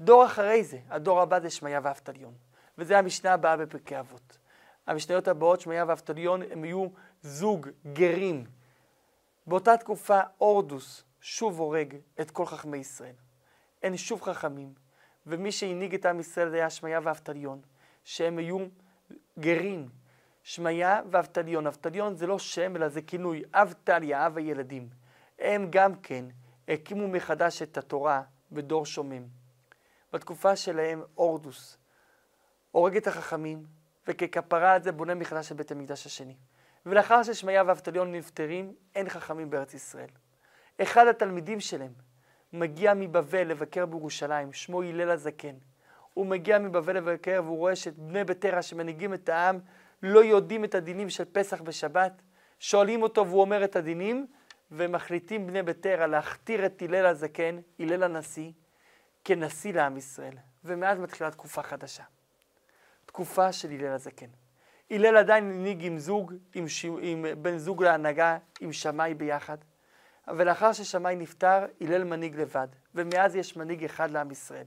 דור 0.00 0.26
אחרי 0.26 0.64
זה, 0.64 0.78
הדור 0.90 1.20
הבא 1.20 1.40
זה 1.40 1.50
שמעיה 1.50 1.80
ואבטליון, 1.82 2.32
וזה 2.78 2.98
המשנה 2.98 3.32
הבאה 3.32 3.56
בפרקי 3.56 3.98
אבות. 3.98 4.38
המשניות 4.86 5.28
הבאות, 5.28 5.60
שמעיה 5.60 5.84
ואבטליון, 5.88 6.42
הם 6.52 6.64
יהיו 6.64 6.86
זוג 7.22 7.68
גרים. 7.92 8.57
באותה 9.48 9.76
תקופה 9.76 10.20
אורדוס 10.40 11.04
שוב 11.20 11.58
הורג 11.58 11.96
את 12.20 12.30
כל 12.30 12.46
חכמי 12.46 12.76
ישראל. 12.76 13.14
אין 13.82 13.96
שוב 13.96 14.22
חכמים, 14.22 14.74
ומי 15.26 15.52
שהנהיג 15.52 15.94
את 15.94 16.06
עם 16.06 16.20
ישראל 16.20 16.54
היה 16.54 16.70
שמעיה 16.70 17.00
ואבטליון, 17.02 17.60
שהם 18.04 18.38
היו 18.38 18.58
גרים. 19.38 19.88
שמעיה 20.42 21.00
ואבטליון. 21.10 21.66
אבטליון 21.66 22.14
זה 22.14 22.26
לא 22.26 22.38
שם, 22.38 22.76
אלא 22.76 22.88
זה 22.88 23.02
כינוי. 23.02 23.42
אב 23.54 23.74
טליה, 23.84 24.26
אב 24.26 24.38
הילדים. 24.38 24.88
הם 25.38 25.66
גם 25.70 25.94
כן 25.94 26.24
הקימו 26.68 27.08
מחדש 27.08 27.62
את 27.62 27.78
התורה 27.78 28.22
בדור 28.52 28.86
שומם. 28.86 29.22
בתקופה 30.12 30.56
שלהם 30.56 31.02
אורדוס 31.16 31.78
הורג 32.70 32.96
את 32.96 33.06
החכמים, 33.06 33.66
וככפרה 34.06 34.72
על 34.72 34.82
זה 34.82 34.92
בונה 34.92 35.14
מחדש 35.14 35.52
את 35.52 35.56
בית 35.56 35.70
המקדש 35.70 36.06
השני. 36.06 36.36
ולאחר 36.86 37.22
ששמעיה 37.22 37.62
ואבטליון 37.66 38.12
נפטרים, 38.12 38.72
אין 38.94 39.08
חכמים 39.08 39.50
בארץ 39.50 39.74
ישראל. 39.74 40.08
אחד 40.82 41.06
התלמידים 41.06 41.60
שלהם 41.60 41.92
מגיע 42.52 42.94
מבבל 42.94 43.48
לבקר 43.48 43.86
בירושלים, 43.86 44.52
שמו 44.52 44.82
הלל 44.82 45.10
הזקן. 45.10 45.54
הוא 46.14 46.26
מגיע 46.26 46.58
מבבל 46.58 46.96
לבקר 46.96 47.40
והוא 47.44 47.56
רואה 47.58 47.76
שאת 47.76 47.98
בני 47.98 48.24
ביתרה 48.24 48.62
שמנהיגים 48.62 49.14
את 49.14 49.28
העם 49.28 49.58
לא 50.02 50.24
יודעים 50.24 50.64
את 50.64 50.74
הדינים 50.74 51.10
של 51.10 51.24
פסח 51.32 51.60
ושבת. 51.64 52.12
שואלים 52.58 53.02
אותו 53.02 53.26
והוא 53.26 53.40
אומר 53.40 53.64
את 53.64 53.76
הדינים, 53.76 54.26
ומחליטים 54.70 55.46
בני 55.46 55.62
ביתרה 55.62 56.06
להכתיר 56.06 56.66
את 56.66 56.82
הלל 56.82 57.06
הזקן, 57.06 57.58
הלל 57.80 58.02
הנשיא, 58.02 58.52
כנשיא 59.24 59.72
לעם 59.72 59.96
ישראל. 59.96 60.34
ומאז 60.64 60.98
מתחילה 60.98 61.30
תקופה 61.30 61.62
חדשה. 61.62 62.02
תקופה 63.06 63.52
של 63.52 63.70
הלל 63.70 63.92
הזקן. 63.92 64.26
הלל 64.90 65.16
עדיין 65.16 65.50
הנהיג 65.50 65.84
עם 65.84 65.98
זוג, 65.98 66.34
עם, 66.54 66.68
ש... 66.68 66.84
עם 66.84 67.24
בן 67.42 67.58
זוג 67.58 67.82
להנהגה, 67.82 68.38
עם 68.60 68.72
שמאי 68.72 69.14
ביחד. 69.14 69.58
ולאחר 70.36 70.72
ששמאי 70.72 71.16
נפטר, 71.16 71.66
הלל 71.80 72.04
מנהיג 72.04 72.40
לבד. 72.40 72.68
ומאז 72.94 73.36
יש 73.36 73.56
מנהיג 73.56 73.84
אחד 73.84 74.10
לעם 74.10 74.30
ישראל. 74.30 74.66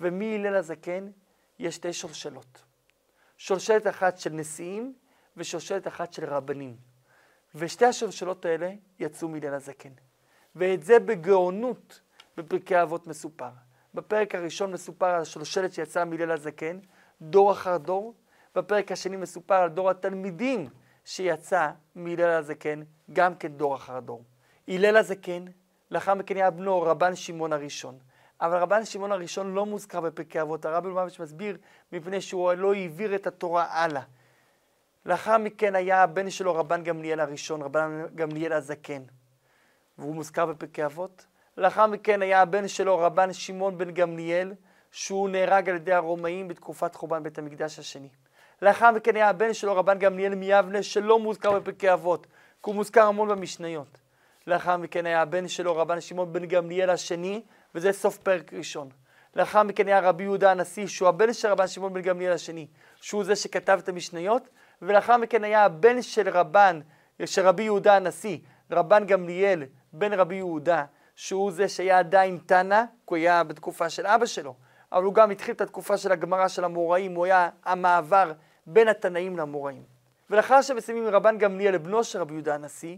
ומהלל 0.00 0.56
הזקן 0.56 1.10
יש 1.58 1.74
שתי 1.74 1.92
שולשלות. 1.92 2.62
שולשלת 3.36 3.86
אחת 3.86 4.18
של 4.18 4.30
נשיאים 4.30 4.94
ושולשלת 5.36 5.88
אחת 5.88 6.12
של 6.12 6.24
רבנים. 6.24 6.76
ושתי 7.54 7.84
השולשלות 7.84 8.44
האלה 8.44 8.72
יצאו 8.98 9.28
מהלל 9.28 9.54
הזקן. 9.54 9.92
ואת 10.56 10.82
זה 10.82 10.98
בגאונות 10.98 12.00
בפרקי 12.36 12.82
אבות 12.82 13.06
מסופר. 13.06 13.50
בפרק 13.94 14.34
הראשון 14.34 14.72
מסופר 14.72 15.06
על 15.06 15.20
השולשלת 15.20 15.72
שיצאה 15.72 16.04
מהלל 16.04 16.30
הזקן, 16.30 16.78
דור 17.22 17.52
אחר 17.52 17.76
דור. 17.76 18.14
בפרק 18.56 18.92
השני 18.92 19.16
מסופר 19.16 19.54
על 19.54 19.68
דור 19.68 19.90
התלמידים 19.90 20.68
שיצא 21.04 21.70
מהלל 21.94 22.30
הזקן, 22.30 22.82
גם 23.12 23.34
כן 23.34 23.48
דור 23.48 23.74
אחר 23.74 24.00
דור. 24.00 24.22
הלל 24.68 24.96
הזקן, 24.96 25.44
לאחר 25.90 26.14
מכן 26.14 26.36
היה 26.36 26.50
בנו 26.50 26.82
רבן 26.82 27.16
שמעון 27.16 27.52
הראשון. 27.52 27.98
אבל 28.40 28.58
רבן 28.58 28.84
שמעון 28.84 29.12
הראשון 29.12 29.54
לא 29.54 29.66
מוזכר 29.66 30.00
בפרקי 30.00 30.40
אבות. 30.40 30.64
הרב 30.64 30.86
אלמבש 30.86 31.20
מסביר 31.20 31.56
מפני 31.92 32.20
שהוא 32.20 32.52
לא 32.52 32.74
העביר 32.74 33.14
את 33.14 33.26
התורה 33.26 33.66
הלאה. 33.70 34.02
לאחר 35.06 35.38
מכן 35.38 35.74
היה 35.74 36.02
הבן 36.02 36.30
שלו 36.30 36.54
רבן 36.54 36.82
גמליאל 36.82 37.20
הראשון, 37.20 37.62
רבן 37.62 38.06
גמליאל 38.14 38.52
הזקן, 38.52 39.02
והוא 39.98 40.14
מוזכר 40.14 40.46
בפרקי 40.46 40.84
אבות. 40.84 41.26
לאחר 41.56 41.86
מכן 41.86 42.22
היה 42.22 42.42
הבן 42.42 42.68
שלו 42.68 42.98
רבן 42.98 43.32
שמעון 43.32 43.78
בן 43.78 43.90
גמליאל, 43.90 44.54
שהוא 44.90 45.28
נהרג 45.28 45.68
על 45.68 45.76
ידי 45.76 45.92
הרומאים 45.92 46.48
בתקופת 46.48 46.94
חורבן 46.94 47.22
בית 47.22 47.38
המקדש 47.38 47.78
השני. 47.78 48.08
לאחר 48.62 48.90
מכן 48.90 49.16
היה 49.16 49.28
הבן 49.28 49.54
שלו 49.54 49.76
רבן 49.76 49.98
גמליאל 49.98 50.34
מיבנה, 50.34 50.82
שלא 50.82 51.18
מוזכר 51.18 51.60
בפרקי 51.60 51.92
אבות, 51.92 52.26
כי 52.26 52.30
הוא 52.70 52.74
מוזכר 52.74 53.06
המון 53.06 53.28
במשניות. 53.28 53.98
לאחר 54.46 54.76
מכן 54.76 55.06
היה 55.06 55.22
הבן 55.22 55.48
שלו 55.48 55.76
רבן 55.76 56.00
שמעון 56.00 56.32
בן 56.32 56.46
גמליאל 56.46 56.90
השני, 56.90 57.42
וזה 57.74 57.92
סוף 57.92 58.18
פרק 58.18 58.52
ראשון. 58.52 58.88
לאחר 59.36 59.62
מכן 59.62 59.88
היה 59.88 60.00
רבי 60.00 60.22
יהודה 60.22 60.50
הנשיא, 60.50 60.86
שהוא 60.86 61.08
הבן 61.08 61.32
של 61.32 61.48
רבן 61.48 61.66
שמעון 61.66 61.92
בן 61.92 62.00
גמליאל 62.00 62.32
השני, 62.32 62.66
שהוא 63.00 63.24
זה 63.24 63.36
שכתב 63.36 63.80
את 63.82 63.88
המשניות, 63.88 64.48
ולאחר 64.82 65.16
מכן 65.16 65.44
היה 65.44 65.64
הבן 65.64 66.02
של 66.02 66.28
רבן, 66.28 66.80
של 67.26 67.46
רבי 67.46 67.62
יהודה 67.62 67.96
הנשיא, 67.96 68.38
רבן 68.70 69.06
גמליאל, 69.06 69.64
בן 69.92 70.12
רבי 70.12 70.34
יהודה, 70.34 70.84
שהוא 71.16 71.50
זה 71.50 71.68
שהיה 71.68 71.98
עדיין 71.98 72.38
תנא, 72.46 72.82
כי 72.82 72.88
הוא 73.06 73.16
היה 73.16 73.44
בתקופה 73.44 73.90
של 73.90 74.06
אבא 74.06 74.26
שלו, 74.26 74.54
אבל 74.92 75.04
הוא 75.04 75.14
גם 75.14 75.30
התחיל 75.30 75.54
את 75.54 75.60
התקופה 75.60 75.96
של 75.96 76.12
הגמרא 76.12 76.48
של 76.48 76.64
המוראים, 76.64 77.14
הוא 77.14 77.24
היה 77.24 77.48
המעבר 77.64 78.32
בין 78.66 78.88
התנאים 78.88 79.36
למוראים. 79.36 79.82
ולאחר 80.30 80.62
שמסיימים 80.62 81.06
רבן 81.06 81.38
גמליאל 81.38 81.74
לבנו 81.74 82.04
של 82.04 82.18
רבי 82.18 82.34
יהודה 82.34 82.54
הנשיא, 82.54 82.96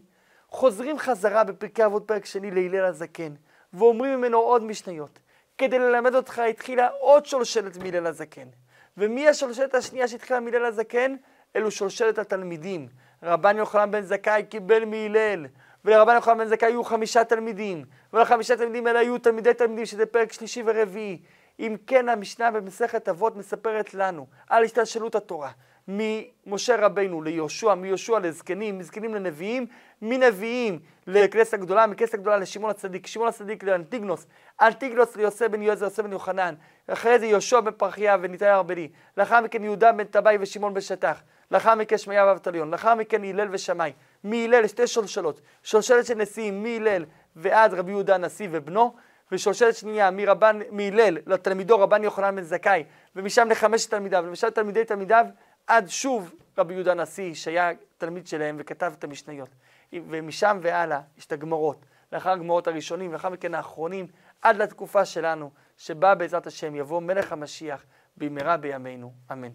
חוזרים 0.48 0.98
חזרה 0.98 1.44
בפרקי 1.44 1.84
אבות 1.84 2.04
פרק 2.06 2.24
שני 2.24 2.50
להלל 2.50 2.84
הזקן, 2.84 3.34
ואומרים 3.72 4.18
ממנו 4.18 4.38
עוד 4.38 4.62
משניות. 4.62 5.18
כדי 5.58 5.78
ללמד 5.78 6.14
אותך 6.14 6.38
התחילה 6.38 6.88
עוד 6.88 7.26
שולשלת 7.26 7.76
מהלל 7.76 8.06
הזקן. 8.06 8.48
ומי 8.96 9.28
השולשלת 9.28 9.74
השנייה 9.74 10.08
שהתחילה 10.08 10.40
מהלל 10.40 10.64
הזקן? 10.64 11.16
אלו 11.56 11.70
שולשלת 11.70 12.18
התלמידים. 12.18 12.88
רבן 13.22 13.56
יוחנן 13.56 13.90
בן 13.90 14.02
זכאי 14.02 14.42
קיבל 14.48 14.84
מהלל, 14.84 15.46
ולרבן 15.84 16.14
יוחנן 16.14 16.38
בן 16.38 16.46
זכאי 16.46 16.68
היו 16.68 16.84
חמישה 16.84 17.24
תלמידים, 17.24 17.84
ולחמישה 18.12 18.56
תלמידים 18.56 18.86
האלה 18.86 18.98
היו 18.98 19.18
תלמידי 19.18 19.54
תלמידים, 19.54 19.86
שזה 19.86 20.06
פרק 20.06 20.32
שלישי 20.32 20.62
ורביעי. 20.66 21.18
אם 21.60 21.76
כן, 21.86 22.08
המשנה 22.08 22.50
במסכת 22.50 23.08
אבות 23.08 23.36
מספרת 23.36 23.94
לנו 23.94 24.26
על 24.48 24.64
השתלשלות 24.64 25.14
התורה. 25.14 25.50
ממשה 25.88 26.76
רבינו 26.86 27.22
ליהושע, 27.22 27.74
מיהושע 27.74 28.18
לזקנים, 28.18 28.78
מזקנים 28.78 29.14
לנביאים, 29.14 29.66
מנביאים 30.02 30.78
לכנסת 31.06 31.54
הגדולה, 31.54 31.86
מכנסת 31.86 32.14
הגדולה 32.14 32.36
לשמעון 32.36 32.70
הצדיק, 32.70 33.06
שמעון 33.06 33.28
הצדיק 33.28 33.64
לאנטיגנוס, 33.64 34.26
אנטיגנוס 34.60 35.16
ליוסף 35.16 35.46
בן 35.46 35.62
יועזר, 35.62 35.84
יוסף 35.84 36.02
בן 36.02 36.12
יוחנן, 36.12 36.54
אחרי 36.88 37.18
זה 37.18 37.26
יהושע 37.26 37.60
בן 37.60 37.70
פרחיה 37.70 38.16
וניתאי 38.20 38.50
ארבלי, 38.50 38.88
לאחר 39.16 39.40
מכן 39.40 39.64
יהודה 39.64 39.92
בן 39.92 40.04
טבעי 40.04 40.36
ושמעון 40.40 40.74
בן 40.74 40.80
שטח, 40.80 41.22
לאחר 41.50 41.74
מכן 41.74 41.98
שמעיה 41.98 42.26
ואבטליון, 42.26 42.70
לאחר 42.70 42.94
מכן 42.94 43.24
הלל 43.24 43.48
ושמאי, 43.50 43.92
מהלל 44.24 44.66
שתי 44.66 44.86
שולשלות, 44.86 45.40
שולשלת 45.62 46.06
של 46.06 46.14
נשיאים 46.14 46.62
מהלל 46.62 47.04
ועד 47.36 47.74
רבי 47.74 47.90
יהודה 47.90 48.14
הנשיא 48.14 48.48
ובנו, 48.50 48.94
ושושלת 49.34 49.74
שנייה 49.76 50.10
מרבן, 50.10 50.60
מהלל 50.70 51.18
לתלמידו 51.26 51.78
רבן 51.78 52.04
יוחנן 52.04 52.36
בן 52.36 52.42
זכאי, 52.42 52.84
ומשם 53.16 53.48
לחמשת 53.50 53.90
תלמידיו, 53.90 54.24
ומשם 54.26 54.50
תלמידי 54.50 54.84
תלמידיו, 54.84 55.26
עד 55.66 55.88
שוב 55.88 56.34
רבי 56.58 56.74
יהודה 56.74 56.90
הנשיא, 56.90 57.34
שהיה 57.34 57.70
תלמיד 57.98 58.26
שלהם 58.26 58.56
וכתב 58.58 58.92
את 58.98 59.04
המשניות. 59.04 59.48
ומשם 59.92 60.58
והלאה 60.62 61.00
יש 61.18 61.26
את 61.26 61.32
הגמרות. 61.32 61.86
לאחר 62.12 62.30
הגמרות 62.30 62.66
הראשונים, 62.66 63.12
לאחר 63.12 63.28
מכן 63.28 63.54
האחרונים, 63.54 64.06
עד 64.42 64.56
לתקופה 64.56 65.04
שלנו, 65.04 65.50
שבה 65.76 66.14
בעזרת 66.14 66.46
השם 66.46 66.74
יבוא 66.74 67.00
מלך 67.00 67.32
המשיח 67.32 67.84
במהרה 68.16 68.56
בימינו. 68.56 69.12
אמן. 69.32 69.48